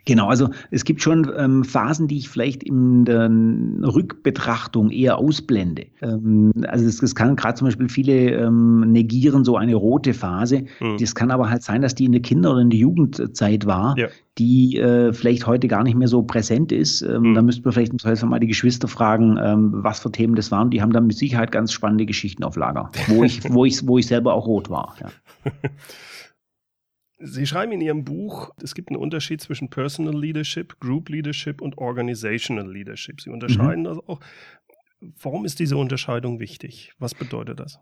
Genau, 0.05 0.27
also 0.27 0.49
es 0.71 0.83
gibt 0.83 1.01
schon 1.01 1.31
ähm, 1.37 1.63
Phasen, 1.63 2.07
die 2.07 2.17
ich 2.17 2.29
vielleicht 2.29 2.63
in 2.63 3.05
der 3.05 3.29
Rückbetrachtung 3.29 4.89
eher 4.89 5.17
ausblende. 5.17 5.85
Ähm, 6.01 6.51
also 6.67 6.85
es, 6.85 7.03
es 7.03 7.13
kann 7.13 7.35
gerade 7.35 7.55
zum 7.55 7.67
Beispiel 7.67 7.87
viele 7.87 8.31
ähm, 8.31 8.79
negieren 8.91 9.43
so 9.43 9.57
eine 9.57 9.75
rote 9.75 10.13
Phase. 10.13 10.63
Mhm. 10.79 10.97
Das 10.99 11.13
kann 11.13 11.29
aber 11.29 11.49
halt 11.49 11.61
sein, 11.63 11.81
dass 11.81 11.93
die 11.93 12.05
in 12.05 12.13
der 12.13 12.21
Kinder- 12.21 12.51
oder 12.51 12.61
in 12.61 12.71
der 12.71 12.79
Jugendzeit 12.79 13.65
war, 13.67 13.97
ja. 13.97 14.07
die 14.39 14.77
äh, 14.77 15.13
vielleicht 15.13 15.45
heute 15.45 15.67
gar 15.67 15.83
nicht 15.83 15.95
mehr 15.95 16.07
so 16.07 16.23
präsent 16.23 16.71
ist. 16.71 17.01
Ähm, 17.03 17.21
mhm. 17.21 17.33
Da 17.35 17.41
müsste 17.41 17.63
man 17.63 17.73
vielleicht 17.73 17.91
im 17.91 17.99
Zweifelsfall 17.99 18.29
mal 18.29 18.39
die 18.39 18.47
Geschwister 18.47 18.87
fragen, 18.87 19.37
ähm, 19.41 19.71
was 19.73 19.99
für 19.99 20.11
Themen 20.11 20.35
das 20.35 20.51
waren. 20.51 20.71
Die 20.71 20.81
haben 20.81 20.93
dann 20.93 21.05
mit 21.05 21.17
Sicherheit 21.17 21.51
ganz 21.51 21.73
spannende 21.73 22.05
Geschichten 22.07 22.43
auf 22.43 22.55
Lager, 22.55 22.91
wo 23.07 23.23
ich, 23.23 23.41
wo 23.53 23.65
ich, 23.65 23.85
wo 23.85 23.99
ich 23.99 24.07
selber 24.07 24.33
auch 24.33 24.47
rot 24.47 24.69
war. 24.69 24.95
Ja. 24.99 25.51
Sie 27.23 27.45
schreiben 27.45 27.71
in 27.71 27.81
Ihrem 27.81 28.03
Buch, 28.03 28.51
es 28.61 28.73
gibt 28.73 28.89
einen 28.89 28.97
Unterschied 28.97 29.41
zwischen 29.41 29.69
Personal 29.69 30.19
Leadership, 30.19 30.79
Group 30.79 31.09
Leadership 31.09 31.61
und 31.61 31.77
Organizational 31.77 32.71
Leadership. 32.71 33.21
Sie 33.21 33.29
unterscheiden 33.29 33.81
mhm. 33.81 33.85
das 33.85 33.97
auch. 34.07 34.19
Warum 35.21 35.45
ist 35.45 35.59
diese 35.59 35.77
Unterscheidung 35.77 36.39
wichtig? 36.39 36.93
Was 36.99 37.15
bedeutet 37.15 37.59
das? 37.59 37.79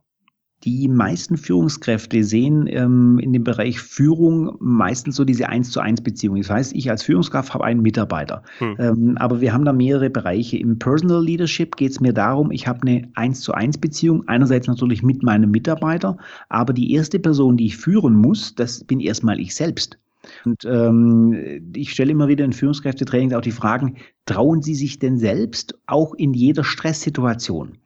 Die 0.65 0.89
meisten 0.89 1.37
Führungskräfte 1.37 2.23
sehen 2.23 2.67
ähm, 2.67 3.17
in 3.19 3.31
dem 3.31 3.45
Bereich 3.45 3.79
Führung 3.79 4.57
meistens 4.59 5.15
so 5.15 5.23
diese 5.23 5.47
eins 5.47 5.71
zu 5.71 5.79
eins 5.79 6.01
Beziehung. 6.01 6.35
Das 6.35 6.49
heißt, 6.49 6.75
ich 6.75 6.89
als 6.89 7.03
Führungskraft 7.03 7.53
habe 7.53 7.63
einen 7.63 7.81
Mitarbeiter. 7.81 8.43
Hm. 8.57 8.75
Ähm, 8.77 9.17
aber 9.17 9.39
wir 9.39 9.53
haben 9.53 9.63
da 9.63 9.71
mehrere 9.71 10.09
Bereiche. 10.09 10.57
Im 10.57 10.77
Personal 10.77 11.23
Leadership 11.23 11.77
geht 11.77 11.91
es 11.91 12.01
mir 12.01 12.13
darum, 12.13 12.51
ich 12.51 12.67
habe 12.67 12.81
eine 12.81 13.09
eins 13.15 13.39
zu 13.39 13.53
eins 13.53 13.77
Beziehung. 13.77 14.27
Einerseits 14.27 14.67
natürlich 14.67 15.01
mit 15.01 15.23
meinem 15.23 15.49
Mitarbeiter, 15.51 16.17
aber 16.49 16.73
die 16.73 16.93
erste 16.93 17.19
Person, 17.19 17.55
die 17.55 17.67
ich 17.67 17.77
führen 17.77 18.15
muss, 18.15 18.53
das 18.55 18.83
bin 18.83 18.99
erstmal 18.99 19.39
ich 19.39 19.55
selbst. 19.55 19.97
Und 20.43 20.65
ähm, 20.65 21.71
ich 21.73 21.91
stelle 21.91 22.11
immer 22.11 22.27
wieder 22.27 22.43
in 22.43 22.53
Führungskräftetrainings 22.53 23.33
auch 23.33 23.41
die 23.41 23.51
Fragen, 23.51 23.95
trauen 24.25 24.61
Sie 24.61 24.75
sich 24.75 24.99
denn 24.99 25.17
selbst 25.17 25.77
auch 25.87 26.13
in 26.13 26.33
jeder 26.33 26.63
Stresssituation? 26.63 27.77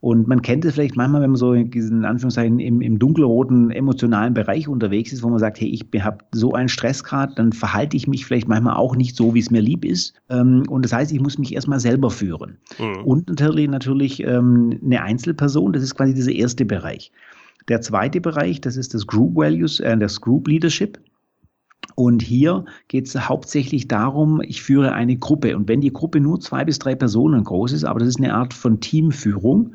Und 0.00 0.26
man 0.28 0.40
kennt 0.40 0.64
es 0.64 0.74
vielleicht 0.74 0.96
manchmal, 0.96 1.20
wenn 1.20 1.30
man 1.30 1.36
so 1.36 1.52
in 1.52 1.70
diesen 1.70 2.06
Anführungszeichen 2.06 2.58
im, 2.58 2.80
im 2.80 2.98
dunkelroten 2.98 3.70
emotionalen 3.70 4.32
Bereich 4.32 4.66
unterwegs 4.66 5.12
ist, 5.12 5.22
wo 5.22 5.28
man 5.28 5.38
sagt, 5.38 5.60
hey, 5.60 5.68
ich 5.68 6.02
habe 6.02 6.24
so 6.32 6.54
einen 6.54 6.70
Stressgrad, 6.70 7.38
dann 7.38 7.52
verhalte 7.52 7.98
ich 7.98 8.08
mich 8.08 8.24
vielleicht 8.24 8.48
manchmal 8.48 8.76
auch 8.76 8.96
nicht 8.96 9.14
so, 9.14 9.34
wie 9.34 9.40
es 9.40 9.50
mir 9.50 9.60
lieb 9.60 9.84
ist. 9.84 10.14
Ähm, 10.30 10.62
und 10.70 10.86
das 10.86 10.94
heißt, 10.94 11.12
ich 11.12 11.20
muss 11.20 11.36
mich 11.36 11.54
erstmal 11.54 11.80
selber 11.80 12.10
führen. 12.10 12.56
Mhm. 12.78 13.04
Und 13.04 13.28
natürlich, 13.28 13.68
natürlich 13.68 14.22
ähm, 14.24 14.80
eine 14.82 15.02
Einzelperson, 15.02 15.74
das 15.74 15.82
ist 15.82 15.94
quasi 15.94 16.14
dieser 16.14 16.32
erste 16.32 16.64
Bereich. 16.64 17.12
Der 17.68 17.82
zweite 17.82 18.22
Bereich, 18.22 18.60
das 18.62 18.76
ist 18.76 18.94
das 18.94 19.06
Group 19.06 19.36
Values, 19.36 19.80
äh, 19.80 19.98
das 19.98 20.20
Group 20.20 20.48
Leadership. 20.48 20.98
Und 21.94 22.22
hier 22.22 22.64
geht 22.88 23.06
es 23.06 23.28
hauptsächlich 23.28 23.88
darum, 23.88 24.40
ich 24.42 24.62
führe 24.62 24.92
eine 24.92 25.16
Gruppe. 25.16 25.56
Und 25.56 25.68
wenn 25.68 25.80
die 25.80 25.92
Gruppe 25.92 26.20
nur 26.20 26.40
zwei 26.40 26.64
bis 26.64 26.78
drei 26.78 26.94
Personen 26.94 27.44
groß 27.44 27.72
ist, 27.72 27.84
aber 27.84 28.00
das 28.00 28.08
ist 28.08 28.18
eine 28.18 28.34
Art 28.34 28.54
von 28.54 28.80
Teamführung, 28.80 29.74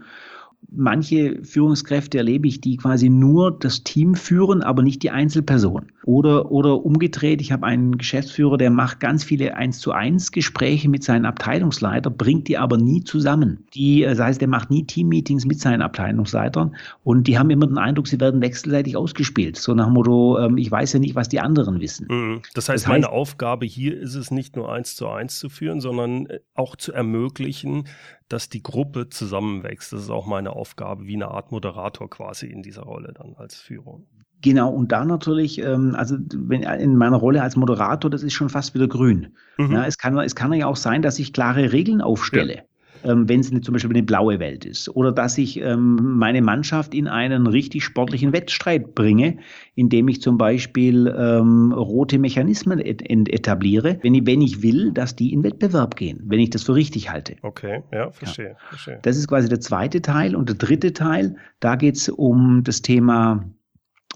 manche 0.69 1.43
Führungskräfte 1.43 2.17
erlebe 2.17 2.47
ich, 2.47 2.61
die 2.61 2.77
quasi 2.77 3.09
nur 3.09 3.57
das 3.57 3.83
Team 3.83 4.15
führen, 4.15 4.61
aber 4.61 4.81
nicht 4.81 5.03
die 5.03 5.11
Einzelperson. 5.11 5.91
Oder, 6.07 6.51
oder 6.51 6.85
umgedreht, 6.85 7.41
ich 7.41 7.51
habe 7.51 7.65
einen 7.65 7.97
Geschäftsführer, 7.97 8.57
der 8.57 8.69
macht 8.69 8.99
ganz 8.99 9.23
viele 9.23 9.55
eins 9.55 9.79
zu 9.79 9.91
eins 9.91 10.31
Gespräche 10.31 10.87
mit 10.87 11.03
seinen 11.03 11.25
Abteilungsleitern, 11.25 12.15
bringt 12.15 12.47
die 12.47 12.59
aber 12.59 12.77
nie 12.77 13.03
zusammen. 13.03 13.65
Die, 13.73 14.03
äh, 14.03 14.09
das 14.09 14.19
heißt, 14.19 14.39
der 14.39 14.47
macht 14.47 14.69
nie 14.69 14.85
Teammeetings 14.85 15.47
mit 15.47 15.59
seinen 15.59 15.81
Abteilungsleitern 15.81 16.75
und 17.03 17.25
die 17.25 17.39
haben 17.39 17.49
immer 17.49 17.65
den 17.65 17.79
Eindruck, 17.79 18.07
sie 18.07 18.19
werden 18.19 18.39
wechselseitig 18.39 18.95
ausgespielt. 18.95 19.57
So 19.57 19.73
nach 19.73 19.85
dem 19.85 19.95
Motto, 19.95 20.37
ähm, 20.37 20.57
ich 20.59 20.69
weiß 20.69 20.93
ja 20.93 20.99
nicht, 20.99 21.15
was 21.15 21.27
die 21.27 21.39
anderen 21.39 21.81
wissen. 21.81 22.05
Mhm. 22.07 22.41
Das 22.53 22.69
heißt, 22.69 22.85
das 22.85 22.89
meine 22.91 23.09
Aufgabe 23.09 23.65
hier 23.65 23.99
ist 23.99 24.13
es 24.13 24.29
nicht 24.29 24.55
nur 24.55 24.71
eins 24.71 24.95
zu 24.95 25.07
eins 25.07 25.39
zu 25.39 25.49
führen, 25.49 25.81
sondern 25.81 26.27
äh, 26.27 26.39
auch 26.53 26.75
zu 26.75 26.93
ermöglichen, 26.93 27.87
dass 28.29 28.49
die 28.49 28.61
Gruppe 28.61 29.09
zusammenwächst. 29.09 29.91
Das 29.91 30.01
ist 30.01 30.11
auch 30.11 30.27
meine 30.27 30.51
Aufgabe, 30.51 31.07
wie 31.07 31.15
eine 31.15 31.29
Art 31.29 31.51
Moderator 31.51 32.07
quasi 32.11 32.45
in 32.45 32.61
dieser 32.61 32.83
Rolle 32.83 33.11
dann 33.11 33.33
als 33.37 33.55
Führung. 33.55 34.05
Genau, 34.45 34.69
und 34.69 34.91
da 34.91 35.03
natürlich, 35.03 35.59
ähm, 35.59 35.95
also 35.97 36.17
wenn 36.35 36.61
in 36.61 36.97
meiner 36.97 37.17
Rolle 37.17 37.41
als 37.41 37.55
Moderator, 37.55 38.11
das 38.11 38.21
ist 38.21 38.33
schon 38.33 38.49
fast 38.49 38.75
wieder 38.75 38.87
grün. 38.87 39.33
Mhm. 39.57 39.71
Ja, 39.71 39.85
es, 39.85 39.97
kann, 39.97 40.15
es 40.19 40.35
kann 40.35 40.53
ja 40.53 40.67
auch 40.67 40.75
sein, 40.75 41.01
dass 41.01 41.17
ich 41.17 41.33
klare 41.33 41.73
Regeln 41.73 41.99
aufstelle. 41.99 42.53
Ja 42.53 42.61
ähm, 43.05 43.29
wenn 43.29 43.39
es 43.39 43.49
zum 43.49 43.73
Beispiel 43.73 43.91
eine 43.91 44.03
blaue 44.03 44.39
Welt 44.39 44.65
ist. 44.65 44.89
Oder 44.89 45.11
dass 45.11 45.37
ich 45.37 45.61
ähm, 45.61 46.17
meine 46.17 46.41
Mannschaft 46.41 46.93
in 46.93 47.07
einen 47.07 47.47
richtig 47.47 47.83
sportlichen 47.83 48.33
Wettstreit 48.33 48.95
bringe, 48.95 49.37
indem 49.75 50.07
ich 50.07 50.21
zum 50.21 50.37
Beispiel 50.37 51.13
ähm, 51.17 51.71
rote 51.71 52.17
Mechanismen 52.17 52.79
et 52.79 53.01
etabliere, 53.09 53.99
wenn 54.01 54.13
ich, 54.13 54.25
wenn 54.25 54.41
ich 54.41 54.61
will, 54.61 54.91
dass 54.91 55.15
die 55.15 55.33
in 55.33 55.43
Wettbewerb 55.43 55.95
gehen, 55.95 56.23
wenn 56.25 56.39
ich 56.39 56.49
das 56.49 56.63
für 56.63 56.75
richtig 56.75 57.11
halte. 57.11 57.35
Okay, 57.41 57.83
ja, 57.91 58.11
verstehe. 58.11 58.49
Ja. 58.49 58.55
verstehe. 58.69 58.99
Das 59.01 59.17
ist 59.17 59.27
quasi 59.27 59.49
der 59.49 59.59
zweite 59.59 60.01
Teil. 60.01 60.35
Und 60.35 60.49
der 60.49 60.55
dritte 60.55 60.93
Teil, 60.93 61.35
da 61.59 61.75
geht 61.75 61.95
es 61.95 62.09
um 62.09 62.63
das 62.63 62.81
Thema 62.81 63.45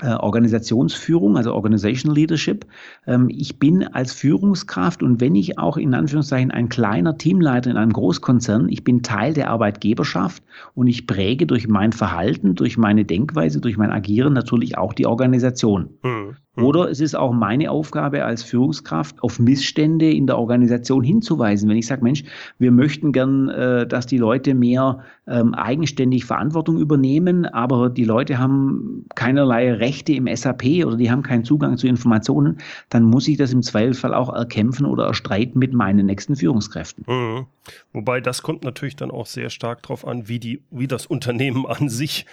Organisationsführung, 0.08 1.38
also 1.38 1.54
Organizational 1.54 2.16
Leadership. 2.16 2.66
Ähm, 3.06 3.30
ich 3.30 3.60
bin 3.60 3.84
als 3.84 4.14
Führungskraft 4.14 5.04
und 5.04 5.20
wenn 5.22 5.36
ich 5.36 5.58
auch 5.60 5.78
in 5.78 5.94
Anführungszeichen 5.94 6.52
ein 6.52 6.70
kleiner 6.70 7.18
Teamleiter 7.18 7.70
in 7.70 7.78
einem 7.78 7.94
Großkonzern, 7.94 8.70
ich 8.70 8.84
bin 8.84 9.04
Teil 9.04 9.34
der 9.34 9.50
Arbeitgeberschaft 9.50 10.44
und 10.76 10.88
ich 10.88 11.08
präge 11.08 11.46
durch 11.46 11.68
mein 11.68 11.92
Verhalten, 11.92 12.56
durch 12.56 12.78
meine 12.78 13.06
Denkweise, 13.06 13.60
durch 13.60 13.78
mein 13.78 13.92
Agieren 13.92 14.34
natürlich 14.34 14.78
auch 14.78 14.94
die 14.94 15.06
Organisation. 15.06 15.90
Mhm. 16.04 16.38
Mhm. 16.60 16.66
Oder 16.66 16.90
es 16.90 17.00
ist 17.00 17.16
auch 17.16 17.32
meine 17.32 17.72
Aufgabe 17.72 18.24
als 18.24 18.44
Führungskraft, 18.44 19.22
auf 19.24 19.40
Missstände 19.40 20.12
in 20.12 20.28
der 20.28 20.38
Organisation 20.38 21.04
hinzuweisen. 21.04 21.70
Wenn 21.70 21.78
ich 21.78 21.88
sage, 21.88 22.04
Mensch, 22.04 22.24
wir 22.58 22.72
möchten 22.72 23.12
gern, 23.12 23.50
äh, 23.50 23.88
dass 23.88 24.06
die 24.06 24.18
Leute 24.18 24.54
mehr 24.54 25.00
ähm, 25.28 25.54
eigenständig 25.54 26.26
Verantwortung 26.26 26.78
übernehmen, 26.78 27.46
aber 27.46 27.90
die 27.90 28.04
Leute 28.04 28.40
haben 28.40 29.06
keinerlei 29.16 29.74
Rechte 29.74 30.14
im 30.14 30.28
SAP 30.34 30.86
oder 30.86 30.98
die 30.98 31.12
haben 31.12 31.24
keinen 31.24 31.44
Zugang 31.44 31.78
zu 31.78 31.88
Informationen, 31.88 32.58
dann 32.90 33.04
muss 33.04 33.28
ich 33.28 33.38
das 33.38 33.54
im 33.54 33.62
Zweifelsfall 33.62 34.14
auch 34.14 34.34
erkämpfen 34.34 34.86
oder 34.86 35.06
erstreiten 35.06 35.60
mit 35.60 35.74
meinen 35.74 36.06
nächsten 36.06 36.36
Führungskräften. 36.36 37.06
Mhm. 37.08 37.46
Wobei 37.94 38.22
das 38.22 38.42
kommt 38.42 38.64
natürlich 38.64 38.96
dann 38.96 39.12
auch 39.12 39.26
sehr 39.26 39.50
stark 39.50 39.84
darauf 39.84 40.08
an, 40.08 40.28
wie, 40.28 40.40
die, 40.40 40.62
wie 40.72 40.88
das 40.88 41.06
Unternehmen 41.06 41.66
an 41.66 41.90
sich, 41.90 42.26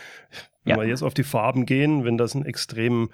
wenn 0.65 0.77
ja. 0.77 0.83
wir 0.83 0.89
jetzt 0.89 1.03
auf 1.03 1.15
die 1.15 1.23
Farben 1.23 1.67
gehen, 1.67 2.05
wenn 2.05 2.19
das 2.19 2.35
ein 2.35 2.45
extrem 2.45 3.11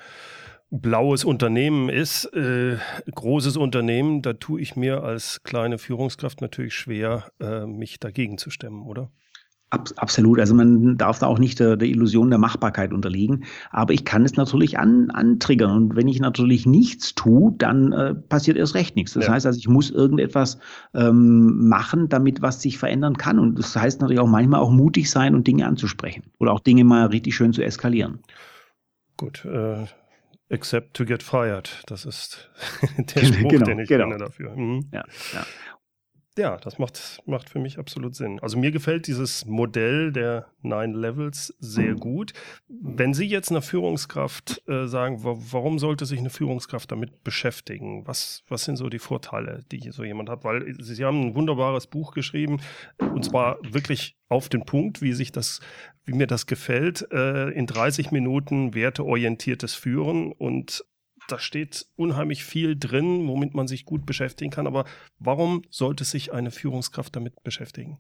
blaues 0.72 1.24
Unternehmen 1.24 1.90
ist, 1.90 2.24
äh, 2.34 2.78
großes 3.14 3.58
Unternehmen, 3.58 4.22
da 4.22 4.32
tue 4.32 4.60
ich 4.60 4.74
mir 4.74 5.04
als 5.04 5.42
kleine 5.44 5.76
Führungskraft 5.78 6.40
natürlich 6.40 6.74
schwer, 6.74 7.30
äh, 7.40 7.66
mich 7.66 8.00
dagegen 8.00 8.38
zu 8.38 8.48
stemmen, 8.48 8.82
oder? 8.82 9.10
Ab, 9.68 9.88
absolut. 9.96 10.38
Also 10.38 10.54
man 10.54 10.96
darf 10.96 11.18
da 11.18 11.26
auch 11.26 11.38
nicht 11.38 11.60
der, 11.60 11.76
der, 11.76 11.88
Illusion 11.88 12.30
der 12.30 12.38
Machbarkeit 12.38 12.92
unterliegen. 12.92 13.44
Aber 13.70 13.94
ich 13.94 14.04
kann 14.04 14.24
es 14.24 14.36
natürlich 14.36 14.78
an, 14.78 15.10
antriggern. 15.10 15.70
Und 15.70 15.96
wenn 15.96 16.08
ich 16.08 16.20
natürlich 16.20 16.66
nichts 16.66 17.14
tue, 17.14 17.54
dann 17.56 17.92
äh, 17.92 18.14
passiert 18.14 18.58
erst 18.58 18.74
recht 18.74 18.96
nichts. 18.96 19.14
Das 19.14 19.26
ja. 19.26 19.32
heißt 19.32 19.46
also, 19.46 19.58
ich 19.58 19.68
muss 19.68 19.90
irgendetwas 19.90 20.58
ähm, 20.92 21.68
machen, 21.68 22.10
damit 22.10 22.42
was 22.42 22.60
sich 22.60 22.76
verändern 22.76 23.16
kann. 23.16 23.38
Und 23.38 23.58
das 23.58 23.74
heißt 23.74 24.02
natürlich 24.02 24.20
auch 24.20 24.26
manchmal 24.26 24.60
auch 24.60 24.70
mutig 24.70 25.10
sein 25.10 25.34
und 25.34 25.46
Dinge 25.46 25.66
anzusprechen. 25.66 26.24
Oder 26.38 26.52
auch 26.52 26.60
Dinge 26.60 26.84
mal 26.84 27.06
richtig 27.06 27.34
schön 27.34 27.54
zu 27.54 27.62
eskalieren. 27.62 28.18
Gut, 29.16 29.46
äh, 29.46 29.86
except 30.52 30.94
to 30.94 31.04
get 31.04 31.22
fired. 31.22 31.82
Das 31.86 32.04
ist 32.04 32.50
der 32.98 33.24
Spruch, 33.24 33.50
genau, 33.50 33.64
den 33.64 33.78
ich 33.80 33.88
genau. 33.88 34.04
kenne 34.04 34.18
dafür. 34.18 34.54
Mhm. 34.54 34.88
Ja, 34.92 35.04
ja. 35.32 35.46
Ja, 36.38 36.56
das 36.56 36.78
macht, 36.78 37.20
macht 37.26 37.50
für 37.50 37.58
mich 37.58 37.78
absolut 37.78 38.14
Sinn. 38.14 38.40
Also 38.40 38.56
mir 38.56 38.70
gefällt 38.70 39.06
dieses 39.06 39.44
Modell 39.44 40.12
der 40.12 40.46
Nine 40.62 40.96
Levels 40.96 41.54
sehr 41.60 41.94
gut. 41.94 42.32
Wenn 42.68 43.12
Sie 43.12 43.26
jetzt 43.26 43.50
einer 43.50 43.60
Führungskraft 43.60 44.66
äh, 44.66 44.86
sagen, 44.86 45.18
warum 45.22 45.78
sollte 45.78 46.06
sich 46.06 46.18
eine 46.18 46.30
Führungskraft 46.30 46.90
damit 46.90 47.22
beschäftigen? 47.22 48.06
Was, 48.06 48.44
was 48.48 48.64
sind 48.64 48.76
so 48.76 48.88
die 48.88 48.98
Vorteile, 48.98 49.62
die 49.70 49.90
so 49.90 50.04
jemand 50.04 50.30
hat? 50.30 50.42
Weil 50.42 50.74
Sie 50.80 51.04
haben 51.04 51.20
ein 51.20 51.34
wunderbares 51.34 51.86
Buch 51.86 52.14
geschrieben 52.14 52.62
und 52.98 53.26
zwar 53.26 53.58
wirklich 53.62 54.16
auf 54.30 54.48
den 54.48 54.64
Punkt, 54.64 55.02
wie 55.02 55.12
sich 55.12 55.32
das, 55.32 55.60
wie 56.06 56.14
mir 56.14 56.26
das 56.26 56.46
gefällt, 56.46 57.06
äh, 57.12 57.50
in 57.50 57.66
30 57.66 58.10
Minuten 58.10 58.72
werteorientiertes 58.72 59.74
Führen 59.74 60.32
und 60.32 60.82
da 61.28 61.38
steht 61.38 61.86
unheimlich 61.96 62.44
viel 62.44 62.78
drin, 62.78 63.26
womit 63.28 63.54
man 63.54 63.68
sich 63.68 63.84
gut 63.84 64.06
beschäftigen 64.06 64.50
kann. 64.50 64.66
Aber 64.66 64.84
warum 65.18 65.62
sollte 65.70 66.04
sich 66.04 66.32
eine 66.32 66.50
Führungskraft 66.50 67.14
damit 67.16 67.42
beschäftigen? 67.42 67.98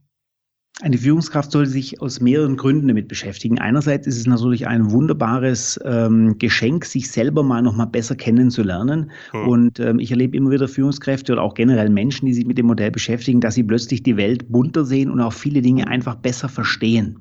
Eine 0.82 0.98
Führungskraft 0.98 1.52
sollte 1.52 1.70
sich 1.70 2.02
aus 2.02 2.20
mehreren 2.20 2.56
Gründen 2.56 2.88
damit 2.88 3.06
beschäftigen. 3.06 3.60
Einerseits 3.60 4.08
ist 4.08 4.18
es 4.18 4.26
natürlich 4.26 4.66
ein 4.66 4.90
wunderbares 4.90 5.78
ähm, 5.84 6.38
Geschenk, 6.38 6.84
sich 6.86 7.08
selber 7.08 7.44
mal 7.44 7.62
noch 7.62 7.76
mal 7.76 7.84
besser 7.84 8.16
kennenzulernen. 8.16 9.12
Hm. 9.30 9.46
Und 9.46 9.78
ähm, 9.78 10.00
ich 10.00 10.10
erlebe 10.10 10.36
immer 10.36 10.50
wieder 10.50 10.66
Führungskräfte 10.66 11.34
oder 11.34 11.42
auch 11.42 11.54
generell 11.54 11.88
Menschen, 11.88 12.26
die 12.26 12.34
sich 12.34 12.46
mit 12.46 12.58
dem 12.58 12.66
Modell 12.66 12.90
beschäftigen, 12.90 13.40
dass 13.40 13.54
sie 13.54 13.62
plötzlich 13.62 14.02
die 14.02 14.16
Welt 14.16 14.50
bunter 14.50 14.84
sehen 14.84 15.08
und 15.08 15.20
auch 15.20 15.32
viele 15.32 15.62
Dinge 15.62 15.86
einfach 15.86 16.16
besser 16.16 16.48
verstehen. 16.48 17.20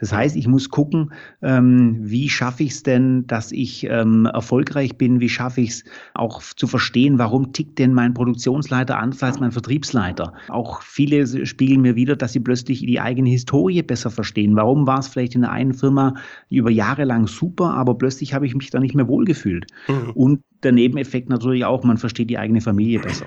Das 0.00 0.12
heißt, 0.12 0.34
ich 0.34 0.48
muss 0.48 0.70
gucken, 0.70 1.12
ähm, 1.42 1.98
wie 2.00 2.28
schaffe 2.30 2.64
ich 2.64 2.72
es 2.72 2.82
denn, 2.82 3.26
dass 3.26 3.52
ich 3.52 3.86
ähm, 3.88 4.26
erfolgreich 4.26 4.96
bin? 4.96 5.20
Wie 5.20 5.28
schaffe 5.28 5.60
ich 5.60 5.70
es 5.70 5.84
auch 6.14 6.42
zu 6.42 6.66
verstehen, 6.66 7.18
warum 7.18 7.52
tickt 7.52 7.78
denn 7.78 7.92
mein 7.92 8.14
Produktionsleiter 8.14 8.98
anders 8.98 9.22
als 9.22 9.38
mein 9.38 9.52
Vertriebsleiter? 9.52 10.32
Auch 10.48 10.82
viele 10.82 11.46
spiegeln 11.46 11.82
mir 11.82 11.94
wieder, 11.94 12.16
dass 12.16 12.32
sie 12.32 12.40
plötzlich 12.40 12.80
die 12.80 13.01
eigene 13.02 13.30
Historie 13.30 13.82
besser 13.82 14.10
verstehen. 14.10 14.56
Warum 14.56 14.86
war 14.86 14.98
es 14.98 15.08
vielleicht 15.08 15.34
in 15.34 15.42
der 15.42 15.50
einen 15.50 15.74
Firma 15.74 16.14
über 16.48 16.70
Jahre 16.70 17.04
lang 17.04 17.26
super, 17.26 17.74
aber 17.74 17.94
plötzlich 17.94 18.34
habe 18.34 18.46
ich 18.46 18.54
mich 18.54 18.70
da 18.70 18.80
nicht 18.80 18.94
mehr 18.94 19.08
wohlgefühlt? 19.08 19.66
Mhm. 19.88 20.10
Und 20.14 20.44
der 20.62 20.72
Nebeneffekt 20.72 21.28
natürlich 21.28 21.64
auch, 21.64 21.84
man 21.84 21.98
versteht 21.98 22.30
die 22.30 22.38
eigene 22.38 22.60
Familie 22.60 23.00
besser. 23.00 23.26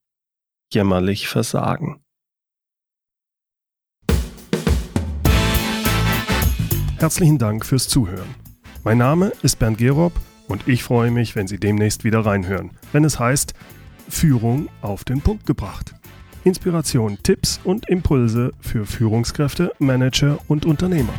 jämmerlich 0.72 1.26
versagen. 1.26 2.04
Herzlichen 6.98 7.38
Dank 7.38 7.66
fürs 7.66 7.88
Zuhören. 7.88 8.32
Mein 8.84 8.98
Name 8.98 9.32
ist 9.42 9.58
Bernd 9.58 9.78
Gerob 9.78 10.12
und 10.48 10.66
ich 10.66 10.82
freue 10.82 11.10
mich, 11.10 11.36
wenn 11.36 11.46
Sie 11.46 11.58
demnächst 11.58 12.04
wieder 12.04 12.20
reinhören, 12.20 12.70
wenn 12.92 13.04
es 13.04 13.18
heißt 13.18 13.54
Führung 14.08 14.68
auf 14.80 15.04
den 15.04 15.20
Punkt 15.20 15.46
gebracht. 15.46 15.94
Inspiration, 16.44 17.18
Tipps 17.22 17.60
und 17.62 17.88
Impulse 17.88 18.52
für 18.60 18.86
Führungskräfte, 18.86 19.72
Manager 19.78 20.38
und 20.48 20.64
Unternehmer. 20.64 21.12